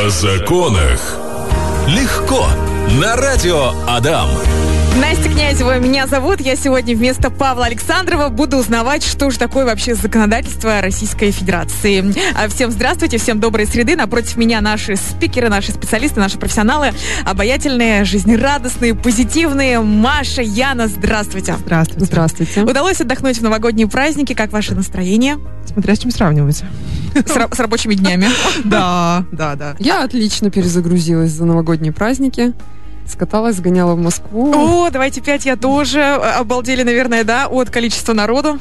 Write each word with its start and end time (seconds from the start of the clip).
О 0.00 0.10
законах. 0.10 1.18
Легко. 1.88 2.46
На 3.00 3.16
радио 3.16 3.72
Адам. 3.88 4.28
Настя 5.00 5.30
Князева 5.30 5.78
меня 5.78 6.06
зовут. 6.06 6.40
Я 6.40 6.56
сегодня 6.56 6.94
вместо 6.96 7.30
Павла 7.30 7.66
Александрова 7.66 8.28
буду 8.28 8.56
узнавать, 8.56 9.04
что 9.04 9.30
же 9.30 9.38
такое 9.38 9.64
вообще 9.64 9.94
законодательство 9.94 10.80
Российской 10.80 11.30
Федерации. 11.30 12.04
А 12.36 12.48
всем 12.48 12.70
здравствуйте, 12.70 13.18
всем 13.18 13.38
доброй 13.40 13.66
среды. 13.66 13.96
Напротив 13.96 14.36
меня 14.36 14.60
наши 14.60 14.96
спикеры, 14.96 15.48
наши 15.48 15.72
специалисты, 15.72 16.20
наши 16.20 16.38
профессионалы. 16.38 16.90
Обаятельные, 17.24 18.04
жизнерадостные, 18.04 18.94
позитивные. 18.94 19.80
Маша, 19.80 20.42
Яна, 20.42 20.88
здравствуйте. 20.88 21.54
Здравствуйте. 21.58 22.04
Здравствуйте. 22.04 22.62
Удалось 22.62 23.00
отдохнуть 23.00 23.38
в 23.38 23.42
новогодние 23.42 23.86
праздники. 23.88 24.34
Как 24.34 24.52
ваше 24.52 24.74
настроение? 24.74 25.38
Смотря 25.66 25.94
с 25.94 25.98
чем 25.98 26.10
сравнивать. 26.10 26.62
С, 27.14 27.36
ра- 27.36 27.54
с 27.54 27.58
рабочими 27.58 27.94
днями. 27.94 28.28
Да, 28.64 29.24
да, 29.32 29.54
да. 29.54 29.76
Я 29.78 30.02
отлично 30.02 30.50
перезагрузилась 30.50 31.30
за 31.30 31.44
новогодние 31.44 31.92
праздники. 31.92 32.52
Скаталась, 33.08 33.56
сгоняла 33.56 33.94
в 33.94 33.98
Москву. 33.98 34.52
О, 34.54 34.90
давайте 34.90 35.20
пять 35.20 35.46
я 35.46 35.56
тоже. 35.56 36.02
Обалдели, 36.02 36.82
наверное, 36.82 37.24
да, 37.24 37.46
от 37.48 37.70
количества 37.70 38.12
народу. 38.12 38.58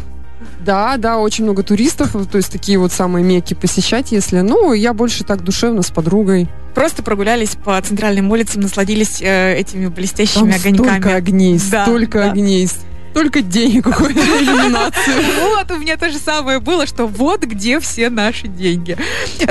Да, 0.63 0.97
да, 0.97 1.17
очень 1.17 1.43
много 1.45 1.63
туристов, 1.63 2.11
то 2.31 2.37
есть 2.37 2.51
такие 2.51 2.77
вот 2.77 2.91
самые 2.91 3.23
мекки 3.25 3.53
посещать, 3.55 4.11
если... 4.11 4.39
Ну, 4.41 4.71
я 4.73 4.93
больше 4.93 5.23
так 5.23 5.43
душевно 5.43 5.81
с 5.81 5.89
подругой. 5.89 6.47
Просто 6.75 7.01
прогулялись 7.01 7.55
по 7.63 7.81
центральным 7.81 8.29
улицам, 8.31 8.61
насладились 8.61 9.19
э, 9.21 9.55
этими 9.55 9.87
блестящими 9.87 10.51
Там 10.51 10.59
огоньками. 10.59 10.99
столько 10.99 11.15
огней, 11.15 11.59
Да, 11.71 11.83
столько 11.85 12.17
да. 12.19 12.31
огней, 12.31 12.69
столько 13.17 13.41
денег 13.41 13.83
какой-то 13.85 14.19
на 14.19 14.41
иллюминацию. 14.43 15.15
Вот, 15.57 15.71
у 15.71 15.77
меня 15.79 15.97
то 15.97 16.09
же 16.11 16.19
самое 16.19 16.59
было, 16.59 16.85
что 16.85 17.07
вот 17.07 17.43
где 17.43 17.79
все 17.79 18.11
наши 18.11 18.47
деньги. 18.47 18.95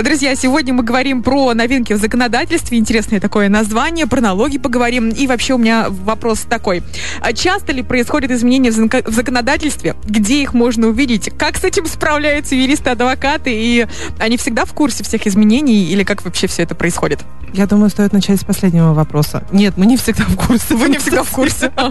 Друзья, 0.01 0.37
сегодня 0.37 0.73
мы 0.73 0.85
говорим 0.85 1.25
про 1.25 1.53
новинки 1.53 1.93
в 1.93 1.97
законодательстве. 1.97 2.79
Интересное 2.79 3.19
такое 3.19 3.49
название, 3.49 4.07
про 4.07 4.21
налоги 4.21 4.59
поговорим. 4.59 5.09
И 5.09 5.27
вообще 5.27 5.55
у 5.55 5.59
меня 5.59 5.87
вопрос 5.89 6.43
такой. 6.49 6.85
А 7.21 7.33
часто 7.33 7.73
ли 7.73 7.83
происходят 7.83 8.31
изменения 8.31 8.71
в 8.71 8.79
зак- 8.79 9.11
в 9.11 9.13
законодательстве? 9.13 9.97
Где 10.05 10.43
их 10.43 10.55
можно 10.55 10.87
увидеть? 10.87 11.31
Как 11.37 11.57
с 11.57 11.65
этим 11.65 11.87
справляются 11.87 12.55
юристы-адвокаты? 12.55 13.51
И 13.53 13.87
они 14.21 14.37
всегда 14.37 14.65
в 14.65 14.75
курсе 14.75 15.03
всех 15.03 15.27
изменений? 15.27 15.87
Или 15.87 16.05
как 16.05 16.25
вообще 16.25 16.47
все 16.47 16.63
это 16.63 16.77
происходит? 16.77 17.25
Я 17.53 17.67
думаю, 17.67 17.91
стоит 17.91 18.13
начать 18.13 18.41
с 18.41 18.45
последнего 18.45 18.93
вопроса. 18.93 19.43
Нет, 19.51 19.75
мы 19.77 19.87
не 19.87 19.97
всегда 19.97 20.25
в 20.25 20.37
курсе. 20.37 20.75
Вы 20.75 20.89
не 20.89 20.99
всегда 20.99 21.23
в 21.25 21.31
курсе. 21.31 21.73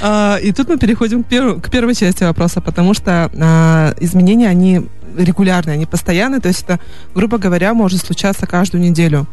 А, 0.00 0.38
И 0.42 0.52
тут 0.52 0.68
мы 0.68 0.78
переходим 0.78 1.01
к 1.08 1.28
перв- 1.28 1.60
к 1.60 1.70
первой 1.70 1.94
части 1.94 2.24
вопроса, 2.24 2.60
потому 2.60 2.94
что 2.94 3.30
а, 3.34 3.94
изменения, 4.00 4.48
они 4.48 4.82
регулярные, 5.16 5.74
они 5.74 5.86
постоянные, 5.86 6.40
то 6.40 6.48
есть 6.48 6.62
это, 6.62 6.80
грубо 7.14 7.38
говоря, 7.38 7.74
может 7.74 8.00
случаться 8.00 8.46
каждую 8.46 8.82
неделю. 8.82 9.26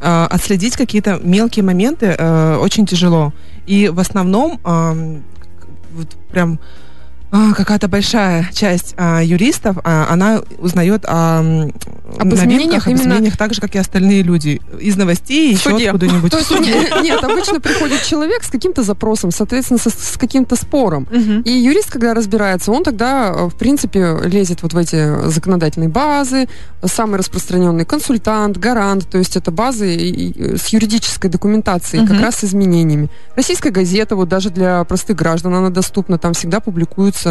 А, 0.00 0.26
Отследить 0.30 0.76
какие-то 0.76 1.20
мелкие 1.22 1.64
моменты 1.64 2.14
э, 2.18 2.56
очень 2.56 2.86
тяжело. 2.86 3.32
И 3.66 3.88
в 3.88 3.98
основном 4.00 4.60
ам, 4.64 5.22
вот 5.94 6.08
прям 6.30 6.58
какая-то 7.56 7.88
большая 7.88 8.48
часть 8.52 8.94
а, 8.98 9.20
юристов, 9.22 9.78
а, 9.84 10.06
она 10.10 10.42
узнает 10.58 11.04
о, 11.06 11.38
Об 12.18 12.34
изменениях 12.34 12.86
об 12.86 12.90
именно- 12.92 13.02
изменениях 13.02 13.36
так 13.38 13.54
же, 13.54 13.60
как 13.62 13.74
и 13.74 13.78
остальные 13.78 14.22
люди. 14.22 14.60
Из 14.78 14.96
новостей, 14.96 15.52
еще 15.54 15.70
откуда-нибудь. 15.92 16.30
То 16.30 16.38
есть 16.38 16.50
не- 16.50 17.02
нет, 17.02 17.24
обычно 17.24 17.58
приходит 17.60 18.02
человек 18.02 18.42
с 18.44 18.48
каким-то 18.50 18.82
запросом, 18.82 19.30
соответственно, 19.30 19.78
со- 19.78 19.88
с 19.90 20.18
каким-то 20.18 20.56
спором. 20.56 21.06
И 21.44 21.50
юрист, 21.50 21.90
когда 21.90 22.12
разбирается, 22.12 22.70
он 22.70 22.84
тогда, 22.84 23.32
э, 23.34 23.46
в 23.46 23.54
принципе, 23.56 24.18
лезет 24.24 24.62
вот 24.62 24.74
в 24.74 24.76
эти 24.76 25.28
законодательные 25.30 25.88
базы, 25.88 26.48
самый 26.84 27.18
распространенный 27.18 27.86
консультант, 27.86 28.58
гарант, 28.58 29.08
то 29.08 29.16
есть 29.18 29.36
это 29.36 29.50
базы 29.50 29.94
и- 29.94 30.30
и 30.32 30.56
с 30.58 30.66
юридической 30.68 31.30
документацией, 31.30 32.06
как 32.06 32.20
раз 32.20 32.36
с 32.36 32.44
изменениями. 32.44 33.08
Российская 33.36 33.70
газета, 33.70 34.16
вот 34.16 34.28
даже 34.28 34.50
для 34.50 34.84
простых 34.84 35.16
граждан 35.16 35.54
она 35.54 35.70
доступна, 35.70 36.18
там 36.18 36.34
всегда 36.34 36.60
публикуются 36.60 37.21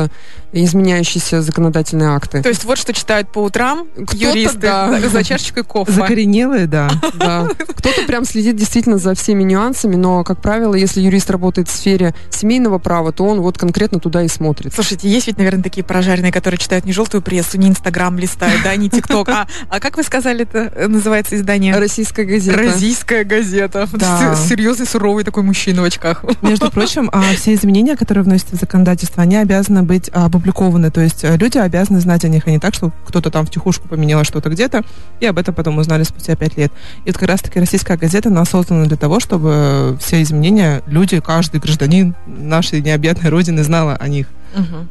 изменяющиеся 0.53 1.41
законодательные 1.41 2.09
акты. 2.09 2.41
То 2.41 2.49
есть 2.49 2.63
вот 2.65 2.77
что 2.77 2.93
читают 2.93 3.31
по 3.31 3.39
утрам 3.39 3.87
Кто-то, 3.95 4.17
юристы 4.17 4.57
да. 4.57 4.99
за- 5.09 5.23
чашечкой 5.23 5.63
кофе. 5.63 5.91
Закоренелые, 5.91 6.67
да. 6.67 6.89
Да. 7.13 7.47
Кто-то 7.75 8.03
прям 8.07 8.25
следит 8.25 8.55
действительно 8.55 8.97
за 8.97 9.13
всеми 9.13 9.43
нюансами, 9.43 9.95
но, 9.95 10.23
как 10.23 10.41
правило, 10.41 10.73
если 10.73 11.01
юрист 11.01 11.29
работает 11.29 11.67
в 11.67 11.71
сфере 11.71 12.15
семейного 12.29 12.79
права, 12.79 13.11
то 13.11 13.25
он 13.25 13.41
вот 13.41 13.57
конкретно 13.57 13.99
туда 13.99 14.23
и 14.23 14.27
смотрит. 14.27 14.73
Слушайте, 14.73 15.09
есть 15.09 15.27
ведь, 15.27 15.37
наверное, 15.37 15.63
такие 15.63 15.83
прожаренные, 15.83 16.31
которые 16.31 16.57
читают 16.57 16.85
не 16.85 16.93
желтую 16.93 17.21
прессу, 17.21 17.57
не 17.57 17.69
Инстаграм 17.69 18.17
листают, 18.17 18.63
да, 18.63 18.75
не 18.75 18.89
ТикТок, 18.89 19.29
а, 19.29 19.47
а 19.69 19.79
как 19.79 19.97
вы 19.97 20.03
сказали, 20.03 20.43
это 20.43 20.71
э, 20.75 20.87
называется 20.87 21.35
издание? 21.35 21.77
Российская 21.77 22.23
газета. 22.23 22.57
Российская 22.57 23.23
газета. 23.23 23.87
Да. 23.93 24.35
Серьезный, 24.35 24.85
суровый 24.85 25.23
такой 25.23 25.43
мужчина 25.43 25.81
в 25.81 25.85
очках. 25.85 26.23
Между 26.41 26.71
прочим, 26.71 27.09
а, 27.13 27.21
все 27.35 27.53
изменения, 27.53 27.95
которые 27.95 28.23
вносятся 28.23 28.55
в 28.55 28.59
законодательство, 28.59 29.21
они 29.23 29.35
обязаны 29.35 29.80
быть 29.83 30.09
а, 30.13 30.25
опубликованы. 30.25 30.91
То 30.91 31.01
есть 31.01 31.23
э, 31.23 31.37
люди 31.37 31.57
обязаны 31.57 31.99
знать 31.99 32.25
о 32.25 32.29
них, 32.29 32.47
а 32.47 32.51
не 32.51 32.59
так, 32.59 32.73
что 32.73 32.91
кто-то 33.05 33.31
там 33.31 33.45
втихушку 33.45 33.87
поменял 33.87 34.23
что-то 34.23 34.49
где-то, 34.49 34.83
и 35.19 35.25
об 35.25 35.37
этом 35.37 35.53
потом 35.53 35.77
узнали 35.77 36.03
спустя 36.03 36.35
пять 36.35 36.57
лет. 36.57 36.71
И 37.05 37.09
вот 37.09 37.17
как 37.17 37.29
раз-таки 37.29 37.59
российская 37.59 37.97
газета, 37.97 38.29
она 38.29 38.45
создана 38.45 38.85
для 38.85 38.97
того, 38.97 39.19
чтобы 39.19 39.97
все 39.99 40.21
изменения 40.21 40.81
люди, 40.85 41.19
каждый 41.19 41.59
гражданин 41.59 42.15
нашей 42.25 42.81
необъятной 42.81 43.29
родины 43.29 43.63
знала 43.63 43.95
о 43.95 44.07
них. 44.07 44.27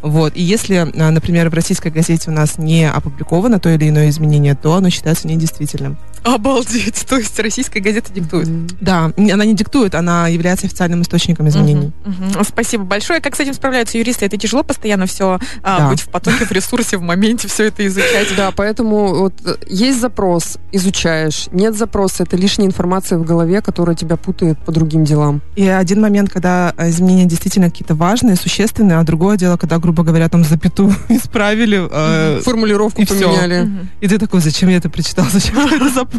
Вот. 0.02 0.36
И 0.36 0.42
если, 0.42 0.74
а, 0.76 1.10
например, 1.10 1.50
в 1.50 1.54
российской 1.54 1.90
газете 1.90 2.30
у 2.30 2.34
нас 2.34 2.58
не 2.58 2.88
опубликовано 2.88 3.60
то 3.60 3.68
или 3.68 3.88
иное 3.88 4.08
изменение, 4.08 4.54
то 4.54 4.74
оно 4.74 4.90
считается 4.90 5.28
недействительным. 5.28 5.98
Обалдеть. 6.24 7.06
То 7.08 7.16
есть 7.16 7.38
российская 7.40 7.80
газета 7.80 8.12
диктует. 8.12 8.48
Да, 8.80 9.12
она 9.16 9.44
не 9.44 9.54
диктует, 9.54 9.94
она 9.94 10.28
является 10.28 10.66
официальным 10.66 11.02
источником 11.02 11.48
изменений. 11.48 11.92
Спасибо 12.44 12.84
большое. 12.84 13.20
Как 13.20 13.36
с 13.36 13.40
этим 13.40 13.54
справляются 13.54 13.98
юристы? 13.98 14.26
Это 14.26 14.36
тяжело 14.36 14.62
постоянно 14.62 15.06
все 15.06 15.38
Да. 15.62 15.88
быть 15.88 16.00
в 16.02 16.08
потоке, 16.08 16.44
в 16.44 16.52
ресурсе, 16.52 16.96
в 16.96 17.02
моменте, 17.02 17.48
все 17.48 17.64
это 17.64 17.86
изучать. 17.86 18.28
Да, 18.36 18.50
поэтому 18.54 19.14
вот 19.20 19.34
э, 19.44 19.56
есть 19.68 20.00
запрос, 20.00 20.58
изучаешь. 20.72 21.48
Нет 21.52 21.76
запроса, 21.76 22.22
это 22.24 22.36
лишняя 22.36 22.66
информация 22.68 23.18
в 23.18 23.24
голове, 23.24 23.60
которая 23.62 23.96
тебя 23.96 24.16
путает 24.16 24.58
по 24.58 24.72
другим 24.72 25.04
делам. 25.04 25.40
И 25.56 25.66
один 25.66 26.00
момент, 26.00 26.30
когда 26.30 26.74
э, 26.76 26.90
изменения 26.90 27.26
действительно 27.26 27.70
какие-то 27.70 27.94
важные, 27.94 28.36
существенные, 28.36 28.98
а 28.98 29.02
другое 29.04 29.36
дело, 29.36 29.56
когда, 29.56 29.78
грубо 29.78 30.02
говоря, 30.02 30.28
там 30.28 30.44
запятую 30.44 30.94
исправили, 31.08 31.88
э, 31.90 32.40
Формулировку 32.44 33.00
и 33.02 33.06
поменяли. 33.06 33.62
Мгм. 33.62 33.88
и 34.00 34.08
ты 34.08 34.18
такой, 34.18 34.40
зачем 34.40 34.68
я 34.68 34.76
это 34.76 34.90
прочитал, 34.90 35.26
зачем 35.32 35.56
я 35.56 35.76
это 35.76 35.88
запомнил? 35.88 36.09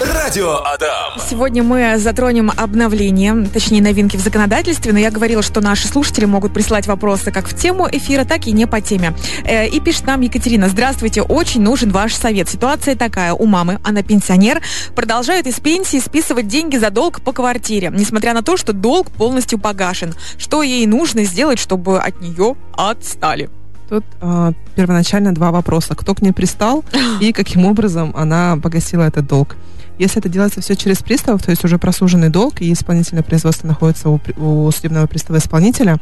Радио 0.00 0.56
Адам. 0.64 1.20
Сегодня 1.28 1.62
мы 1.62 1.98
затронем 1.98 2.50
обновление, 2.56 3.46
точнее 3.52 3.82
новинки 3.82 4.16
в 4.16 4.20
законодательстве, 4.20 4.92
но 4.92 4.98
я 4.98 5.10
говорила, 5.10 5.42
что 5.42 5.60
наши 5.60 5.86
слушатели 5.86 6.24
могут 6.24 6.52
присылать 6.52 6.86
вопросы 6.86 7.30
как 7.30 7.48
в 7.48 7.56
тему 7.56 7.88
эфира, 7.90 8.24
так 8.24 8.46
и 8.46 8.52
не 8.52 8.66
по 8.66 8.80
теме. 8.80 9.14
Э, 9.44 9.66
И 9.68 9.80
пишет 9.80 10.06
нам 10.06 10.20
Екатерина, 10.22 10.68
здравствуйте, 10.68 11.22
очень 11.22 11.62
нужен 11.62 11.90
ваш 11.90 12.14
совет. 12.14 12.48
Ситуация 12.48 12.96
такая, 12.96 13.32
у 13.32 13.46
мамы, 13.46 13.80
она 13.84 14.02
пенсионер, 14.02 14.62
продолжает 14.94 15.46
из 15.46 15.60
пенсии 15.60 15.98
списывать 15.98 16.48
деньги 16.48 16.76
за 16.76 16.90
долг 16.90 17.20
по 17.20 17.32
квартире, 17.32 17.92
несмотря 17.94 18.32
на 18.34 18.42
то, 18.42 18.56
что 18.56 18.72
долг 18.72 19.10
полностью 19.10 19.58
погашен. 19.58 20.14
Что 20.38 20.62
ей 20.62 20.86
нужно 20.86 21.24
сделать, 21.24 21.58
чтобы 21.58 22.00
от 22.00 22.20
нее 22.20 22.56
отстали? 22.76 23.50
Тут 23.88 24.04
э, 24.20 24.52
первоначально 24.74 25.34
два 25.34 25.50
вопроса. 25.52 25.94
Кто 25.94 26.14
к 26.14 26.22
ней 26.22 26.32
пристал 26.32 26.84
и 27.20 27.32
каким 27.32 27.64
образом 27.66 28.12
она 28.16 28.58
погасила 28.62 29.02
этот 29.02 29.26
долг. 29.26 29.56
Если 29.98 30.18
это 30.18 30.28
делается 30.28 30.60
все 30.60 30.76
через 30.76 30.98
приставов, 30.98 31.42
то 31.42 31.50
есть 31.50 31.64
уже 31.64 31.78
просуженный 31.78 32.28
долг, 32.28 32.60
и 32.60 32.72
исполнительное 32.72 33.22
производство 33.22 33.66
находится 33.66 34.10
у, 34.10 34.20
у 34.36 34.70
судебного 34.70 35.06
пристава 35.06 35.38
исполнителя, 35.38 35.98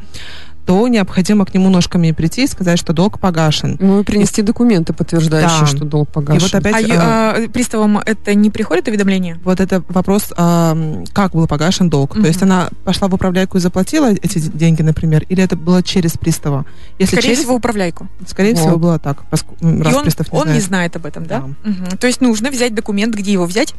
то 0.65 0.87
необходимо 0.87 1.45
к 1.45 1.53
нему 1.53 1.69
ножками 1.69 2.11
прийти 2.11 2.43
и 2.43 2.47
сказать, 2.47 2.79
что 2.79 2.91
долг 2.93 3.19
погашен. 3.19 3.77
Ну 3.79 4.01
и 4.01 4.03
принести 4.03 4.41
документы, 4.41 4.93
подтверждающие, 4.93 5.59
Да. 5.61 5.65
что 5.67 5.85
долг 5.85 6.09
И 6.09 6.13
погашен. 6.13 6.41
вот 6.41 6.55
опять 6.55 6.89
А 6.89 7.35
э, 7.37 7.45
а, 7.45 7.49
приставам 7.49 7.97
это 7.99 8.33
не 8.33 8.49
приходит 8.49 8.87
уведомление? 8.87 9.39
Вот 9.43 9.59
это 9.59 9.83
вопрос, 9.89 10.33
а, 10.37 10.75
как 11.13 11.33
был 11.33 11.47
погашен 11.47 11.89
долг. 11.89 12.13
Мгм. 12.15 12.23
То 12.23 12.27
есть 12.27 12.41
она 12.41 12.69
пошла 12.83 13.07
в 13.07 13.13
управляйку 13.13 13.57
и 13.57 13.59
заплатила 13.59 14.11
эти 14.11 14.39
деньги, 14.39 14.81
например, 14.81 15.23
или 15.29 15.43
это 15.43 15.55
было 15.55 15.83
через 15.83 16.13
пристава? 16.13 16.65
Если 16.97 17.15
Скорее 17.15 17.27
через, 17.29 17.39
всего, 17.39 17.55
управляйку. 17.55 18.07
скорее 18.27 18.53
Вот. 18.55 18.59
всего, 18.61 18.77
было 18.77 18.97
так, 18.99 19.19
м, 19.61 19.79
И 19.81 19.83
раз 19.83 19.95
он, 19.95 20.03
пристав 20.03 20.31
не 20.33 20.39
он 20.39 20.45
не 20.47 20.59
знает. 20.59 20.63
знает 20.65 20.95
об 20.95 21.05
этом, 21.05 21.25
да? 21.25 21.41
Да. 21.63 21.69
Мгм. 21.69 21.97
То 21.99 22.07
есть 22.07 22.21
нужно 22.21 22.49
взять 22.49 22.73
документ, 22.73 23.13
где 23.15 23.31
его 23.31 23.45
взять? 23.45 23.75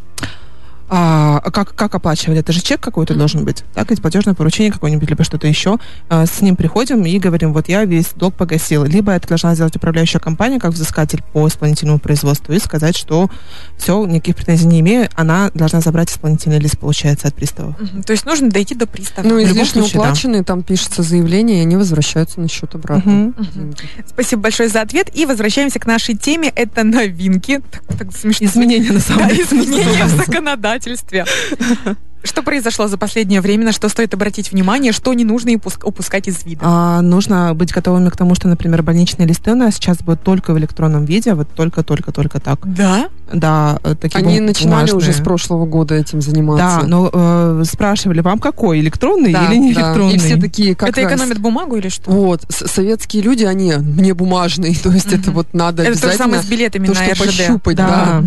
А, 0.89 1.41
как, 1.51 1.75
как 1.75 1.95
оплачивали? 1.95 2.41
Это 2.41 2.53
же 2.53 2.61
чек 2.61 2.81
какой-то 2.81 3.15
mm-hmm. 3.15 3.19
должен 3.19 3.45
быть, 3.45 3.65
так? 3.75 3.91
Ведь 3.91 4.01
платежное 4.01 4.35
поручение 4.35 4.73
какое-нибудь, 4.73 5.09
либо 5.09 5.25
что-то 5.25 5.49
еще. 5.49 5.79
А, 6.09 6.27
с 6.27 6.41
ним 6.41 6.55
приходим 6.55 7.05
и 7.05 7.19
говорим, 7.19 7.53
вот 7.53 7.69
я 7.69 7.85
весь 7.85 8.11
долг 8.15 8.35
погасил. 8.35 8.85
Либо 8.85 9.13
это 9.13 9.27
должна 9.27 9.55
сделать 9.55 9.75
управляющая 9.75 10.21
компания, 10.21 10.61
как 10.61 10.73
взыскатель 10.73 11.23
по 11.33 11.49
исполнительному 11.49 11.99
производству, 11.99 12.53
и 12.53 12.61
сказать, 12.61 12.97
что 12.97 13.29
все, 13.77 14.05
никаких 14.07 14.37
претензий 14.37 14.67
не 14.67 14.81
имею, 14.81 15.09
она 15.15 15.51
должна 15.55 15.81
забрать 15.81 16.11
исполнительный 16.11 16.61
лист, 16.61 16.79
получается, 16.79 17.27
от 17.27 17.35
приставов. 17.35 17.77
Mm-hmm. 17.81 18.03
То 18.05 18.13
есть 18.13 18.25
нужно 18.25 18.49
дойти 18.49 18.77
до 18.77 18.87
пристава. 18.87 19.27
Ну, 19.27 19.43
излишне 19.43 19.83
уплаченные, 19.83 20.43
да. 20.43 20.47
там 20.47 20.63
пишется 20.63 21.03
заявление, 21.03 21.59
и 21.59 21.63
они 21.63 21.77
возвращаются 21.77 22.41
на 22.41 22.49
счет 22.49 22.75
обратно. 22.77 23.11
Mm-hmm. 23.11 23.35
Mm-hmm. 23.35 24.05
Спасибо 24.07 24.43
большое 24.43 24.69
за 24.69 24.83
ответ. 24.83 25.11
И 25.15 25.27
возвращаемся 25.27 25.81
к 25.81 25.87
нашей 25.87 26.17
теме. 26.17 26.49
Это 26.49 26.85
новинки. 26.85 27.61
Так, 27.73 27.99
так 27.99 28.17
смешно. 28.17 28.47
Изменения, 28.47 28.93
на 28.93 29.01
самом 29.01 29.29
деле. 29.29 29.45
Да, 29.51 29.57
изменения 29.57 30.05
в 30.05 30.17
законодательстве 30.17 30.76
законодательстве. 30.77 31.25
Что 32.25 32.43
произошло 32.43 32.89
за 32.89 32.99
последнее 32.99 33.41
время, 33.41 33.67
на 33.67 33.73
что 33.73 33.89
стоит 33.89 34.13
обратить 34.13 34.51
внимание, 34.51 34.91
что 34.91 35.15
не 35.15 35.25
нужно 35.25 35.53
упускать 35.85 36.27
из 36.27 36.45
вида? 36.45 36.61
А, 36.65 37.01
нужно 37.01 37.55
быть 37.55 37.73
готовыми 37.73 38.09
к 38.09 38.17
тому, 38.17 38.35
что, 38.35 38.49
например, 38.49 38.83
больничные 38.83 39.29
листы 39.29 39.53
у 39.53 39.55
нас 39.55 39.77
сейчас 39.77 39.99
будут 39.99 40.23
только 40.23 40.53
в 40.53 40.59
электронном 40.59 41.05
виде, 41.05 41.35
вот 41.35 41.49
только-только-только 41.55 42.41
так. 42.41 42.59
Да? 42.65 43.11
Да, 43.33 43.79
э, 43.85 43.95
такие 43.95 44.25
Они 44.25 44.39
бум- 44.39 44.47
начинали 44.47 44.91
бумажные. 44.91 44.97
уже 44.97 45.13
с 45.13 45.23
прошлого 45.23 45.67
года 45.67 45.95
этим 45.95 46.21
заниматься. 46.21 46.81
Да, 46.81 46.89
но 46.89 47.11
э, 47.13 47.63
спрашивали, 47.65 48.21
вам 48.21 48.41
какой, 48.41 48.81
электронный 48.81 49.33
да, 49.33 49.47
или 49.47 49.59
не 49.59 49.73
да. 49.73 49.83
электронный? 49.83 50.17
И 50.17 50.19
все 50.19 50.37
такие, 50.37 50.75
как 50.75 50.89
Это 50.89 51.03
раз... 51.03 51.13
экономит 51.13 51.39
бумагу 51.39 51.77
или 51.77 51.91
что? 51.91 52.11
Вот, 52.11 52.43
советские 52.49 53.23
люди, 53.23 53.45
они 53.45 53.75
мне 53.77 54.15
бумажные, 54.15 54.75
то 54.83 54.91
есть 54.91 55.13
угу. 55.13 55.21
это 55.21 55.31
вот 55.31 55.47
надо 55.53 55.83
это 55.83 55.93
обязательно... 55.93 56.09
Это 56.09 56.19
то 56.19 56.25
же 56.25 56.31
самое 56.33 56.43
с 56.43 56.47
билетами 56.47 56.87
то, 56.87 56.95
на 56.95 57.05
что 57.05 57.13
РЖД. 57.13 57.25
пощупать, 57.25 57.77
да. 57.77 57.87
да. 57.87 58.25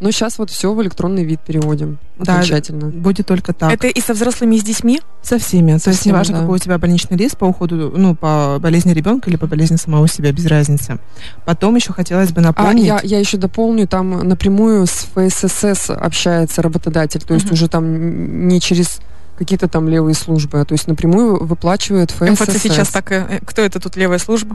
Но 0.00 0.10
сейчас 0.10 0.38
вот 0.38 0.50
все 0.50 0.72
в 0.72 0.82
электронный 0.82 1.24
вид 1.24 1.40
переводим. 1.40 1.98
Да, 2.18 2.34
окончательно. 2.34 2.88
Будет 2.88 3.26
только 3.26 3.52
так. 3.52 3.72
Это 3.72 3.86
и 3.86 4.00
со 4.00 4.14
взрослыми, 4.14 4.56
и 4.56 4.58
с 4.58 4.62
детьми? 4.62 5.00
Со 5.22 5.38
всеми. 5.38 5.76
Со 5.76 5.84
То 5.84 5.90
есть 5.90 6.06
неважно, 6.06 6.36
да. 6.36 6.40
какой 6.40 6.56
у 6.56 6.58
тебя 6.58 6.78
больничный 6.78 7.16
лист 7.16 7.36
по 7.36 7.44
уходу, 7.44 7.92
ну, 7.94 8.14
по 8.14 8.58
болезни 8.60 8.92
ребенка 8.92 9.28
или 9.30 9.36
по 9.36 9.46
болезни 9.46 9.76
самого 9.76 10.08
себя, 10.08 10.32
без 10.32 10.46
разницы. 10.46 10.98
Потом 11.44 11.76
еще 11.76 11.92
хотелось 11.92 12.32
бы 12.32 12.40
напомнить... 12.40 12.84
А, 12.84 12.86
я, 12.86 13.00
я 13.02 13.18
еще 13.18 13.36
дополню, 13.36 13.86
там 13.86 14.26
напрямую 14.26 14.86
с 14.86 15.06
ФССС 15.14 15.90
общается 15.90 16.62
работодатель, 16.62 17.20
то 17.20 17.34
есть 17.34 17.46
uh-huh. 17.46 17.54
уже 17.54 17.68
там 17.68 18.48
не 18.48 18.60
через 18.60 19.00
какие-то 19.40 19.68
там 19.68 19.88
левые 19.88 20.14
службы, 20.14 20.60
а 20.60 20.66
то 20.66 20.74
есть 20.74 20.86
напрямую 20.86 21.42
выплачивает 21.42 22.10
ФСС. 22.10 22.42
МФЦ 22.42 22.62
сейчас 22.62 22.88
так, 22.90 23.10
э, 23.10 23.40
кто 23.46 23.62
это 23.62 23.80
тут 23.80 23.96
левая 23.96 24.18
служба? 24.18 24.54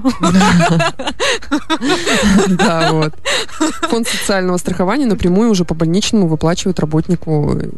Да, 2.50 2.92
вот. 2.92 3.14
Фонд 3.90 4.08
социального 4.08 4.58
страхования 4.58 5.08
напрямую 5.08 5.50
уже 5.50 5.66
по 5.66 5.74
больничному 5.74 6.28
выплачивает 6.28 6.80
работнику 6.80 7.58
э, 7.60 7.70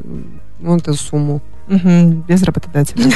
вот 0.60 0.82
эту 0.82 0.96
сумму. 0.96 1.42
Без 2.28 2.44
работодателя. 2.44 3.14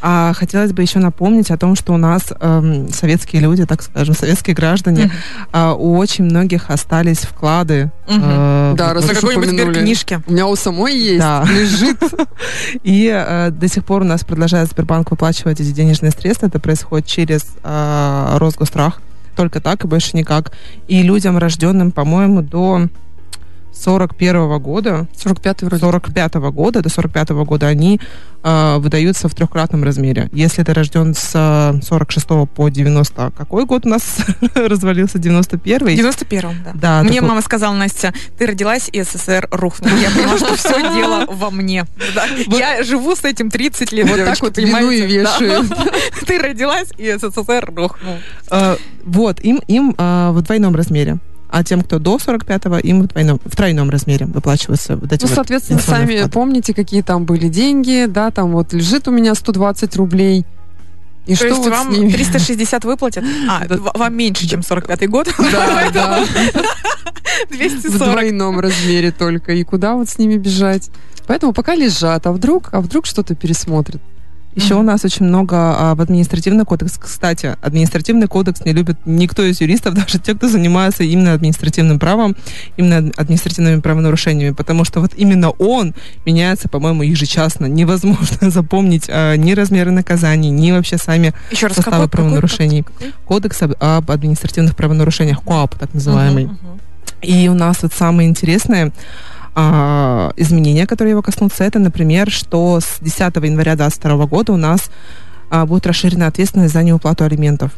А 0.00 0.32
хотелось 0.34 0.72
бы 0.72 0.82
еще 0.82 0.98
напомнить 0.98 1.50
о 1.50 1.56
том, 1.56 1.74
что 1.74 1.92
у 1.92 1.96
нас 1.96 2.32
эм, 2.40 2.88
советские 2.92 3.42
люди, 3.42 3.64
так 3.66 3.82
скажем, 3.82 4.14
советские 4.14 4.54
граждане, 4.54 5.10
mm-hmm. 5.52 5.72
э, 5.72 5.74
у 5.76 5.96
очень 5.96 6.24
многих 6.24 6.70
остались 6.70 7.18
вклады. 7.18 7.90
Mm-hmm. 8.06 8.72
Э, 8.72 8.74
да, 8.76 8.94
раз 8.94 9.06
какой-нибудь 9.06 9.48
сберкнижки. 9.48 10.20
У 10.26 10.32
меня 10.32 10.46
у 10.46 10.56
самой 10.56 10.96
есть, 10.96 11.20
да. 11.20 11.44
лежит. 11.44 11.98
И 12.82 13.12
э, 13.12 13.50
до 13.50 13.68
сих 13.68 13.84
пор 13.84 14.02
у 14.02 14.04
нас 14.04 14.24
продолжает 14.24 14.68
Сбербанк 14.68 15.10
выплачивать 15.10 15.60
эти 15.60 15.70
денежные 15.70 16.12
средства. 16.12 16.46
Это 16.46 16.60
происходит 16.60 17.06
через 17.06 17.44
э, 17.62 18.36
Росгострах. 18.38 19.00
Только 19.36 19.60
так 19.60 19.84
и 19.84 19.88
больше 19.88 20.16
никак. 20.16 20.52
И 20.88 21.02
людям, 21.02 21.38
рожденным, 21.38 21.92
по-моему, 21.92 22.42
до 22.42 22.88
41 23.72 24.36
-го 24.36 24.58
года, 24.58 25.06
45 25.16 25.62
вроде. 25.62 25.80
45 25.80 26.36
-го 26.36 26.52
года, 26.52 26.82
до 26.82 26.88
45 26.88 27.30
-го 27.30 27.44
года 27.44 27.66
они 27.66 28.00
э, 28.42 28.78
выдаются 28.78 29.28
в 29.28 29.34
трехкратном 29.34 29.84
размере. 29.84 30.28
Если 30.32 30.62
ты 30.62 30.72
рожден 30.72 31.14
с 31.14 31.78
46 31.82 32.46
по 32.54 32.68
90 32.68 33.32
какой 33.36 33.64
год 33.64 33.86
у 33.86 33.88
нас 33.88 34.18
развалился? 34.54 35.18
91-й? 35.18 35.96
91 35.96 36.62
да. 36.64 36.72
да 36.74 37.02
мне 37.02 37.14
такой... 37.14 37.28
мама 37.28 37.42
сказала, 37.42 37.74
Настя, 37.74 38.12
ты 38.38 38.46
родилась, 38.46 38.88
и 38.92 39.02
СССР 39.02 39.48
рухнул. 39.50 39.90
Я 39.96 40.10
поняла, 40.10 40.38
что 40.38 40.56
все 40.56 40.80
дело 40.94 41.26
во 41.28 41.50
мне. 41.50 41.84
Я 42.46 42.82
живу 42.82 43.14
с 43.14 43.24
этим 43.24 43.50
30 43.50 43.92
лет. 43.92 44.08
Вот 44.08 44.24
так 44.24 44.40
вот 44.40 44.58
вину 44.58 44.90
и 44.90 45.00
вешаю. 45.02 45.64
Ты 46.26 46.38
родилась, 46.38 46.88
и 46.96 47.16
СССР 47.16 47.72
рухнул. 47.74 48.14
Э, 48.50 48.76
вот, 49.04 49.40
им 49.40 49.62
в 49.98 50.42
двойном 50.42 50.74
размере 50.74 51.18
а 51.48 51.64
тем, 51.64 51.82
кто 51.82 51.98
до 51.98 52.16
45-го, 52.16 52.78
им 52.78 53.02
в, 53.02 53.06
двойном, 53.06 53.40
в 53.44 53.56
тройном 53.56 53.90
размере 53.90 54.26
выплачиваются 54.26 54.96
вот 54.96 55.12
эти 55.12 55.22
Ну, 55.22 55.28
вот 55.28 55.34
соответственно, 55.34 55.80
сами 55.80 56.16
вклады. 56.16 56.30
помните, 56.30 56.74
какие 56.74 57.02
там 57.02 57.24
были 57.24 57.48
деньги, 57.48 58.06
да, 58.06 58.30
там 58.30 58.52
вот 58.52 58.72
лежит 58.72 59.08
у 59.08 59.10
меня 59.10 59.34
120 59.34 59.96
рублей, 59.96 60.44
и 61.26 61.32
То 61.32 61.36
что 61.36 61.46
есть 61.48 61.58
вот 61.58 61.70
вам 61.70 62.10
360 62.10 62.84
выплатят? 62.84 63.24
А, 63.48 63.62
вам 63.68 64.16
меньше, 64.16 64.48
чем 64.48 64.60
45-й 64.60 65.06
год? 65.08 65.28
Да, 65.52 65.90
да. 65.92 66.24
240. 67.50 67.94
В 67.94 67.98
двойном 67.98 68.60
размере 68.60 69.12
только. 69.12 69.52
И 69.52 69.62
куда 69.62 69.94
вот 69.94 70.08
с 70.08 70.18
ними 70.18 70.36
бежать? 70.36 70.90
Поэтому 71.26 71.52
пока 71.52 71.74
лежат, 71.74 72.26
а 72.26 72.32
вдруг, 72.32 72.70
а 72.72 72.80
вдруг 72.80 73.04
что-то 73.04 73.34
пересмотрят? 73.34 74.00
Еще 74.58 74.74
mm-hmm. 74.74 74.80
у 74.80 74.82
нас 74.82 75.04
очень 75.04 75.26
много 75.26 75.56
а, 75.56 75.94
в 75.94 76.00
административный 76.00 76.64
кодекс. 76.64 76.98
Кстати, 76.98 77.56
административный 77.62 78.26
кодекс 78.26 78.64
не 78.64 78.72
любит 78.72 78.96
никто 79.04 79.44
из 79.44 79.60
юристов, 79.60 79.94
даже 80.04 80.18
те, 80.18 80.34
кто 80.34 80.48
занимается 80.48 81.04
именно 81.04 81.32
административным 81.32 82.00
правом, 82.00 82.34
именно 82.76 83.12
административными 83.16 83.80
правонарушениями, 83.80 84.52
потому 84.52 84.84
что 84.84 85.00
вот 85.00 85.12
именно 85.16 85.50
он 85.50 85.94
меняется, 86.26 86.68
по-моему, 86.68 87.02
ежечасно. 87.04 87.66
Невозможно 87.66 88.50
запомнить 88.50 89.04
а, 89.08 89.36
ни 89.36 89.52
размеры 89.52 89.92
наказаний, 89.92 90.50
ни 90.50 90.72
вообще 90.72 90.98
сами 90.98 91.34
Еще 91.52 91.68
раз, 91.68 91.76
составы 91.76 92.04
какой, 92.04 92.08
правонарушений. 92.08 92.82
Какой, 92.82 93.08
какой? 93.12 93.24
Кодекс 93.26 93.62
об, 93.62 93.74
об 93.78 94.10
административных 94.10 94.74
правонарушениях, 94.74 95.40
КОАП 95.44 95.76
так 95.76 95.94
называемый. 95.94 96.44
Uh-huh, 96.46 96.50
uh-huh. 96.50 96.80
И 97.22 97.48
у 97.48 97.54
нас 97.54 97.82
вот 97.82 97.92
самое 97.92 98.28
интересное 98.28 98.92
а, 99.60 100.30
изменения, 100.36 100.86
которые 100.86 101.10
его 101.10 101.22
коснутся, 101.22 101.64
это, 101.64 101.80
например, 101.80 102.30
что 102.30 102.78
с 102.78 102.98
10 103.00 103.20
января 103.20 103.74
2022 103.74 104.26
года 104.26 104.52
у 104.52 104.56
нас 104.56 104.88
а, 105.50 105.66
будет 105.66 105.84
расширена 105.84 106.28
ответственность 106.28 106.72
за 106.72 106.84
неуплату 106.84 107.24
алиментов. 107.24 107.72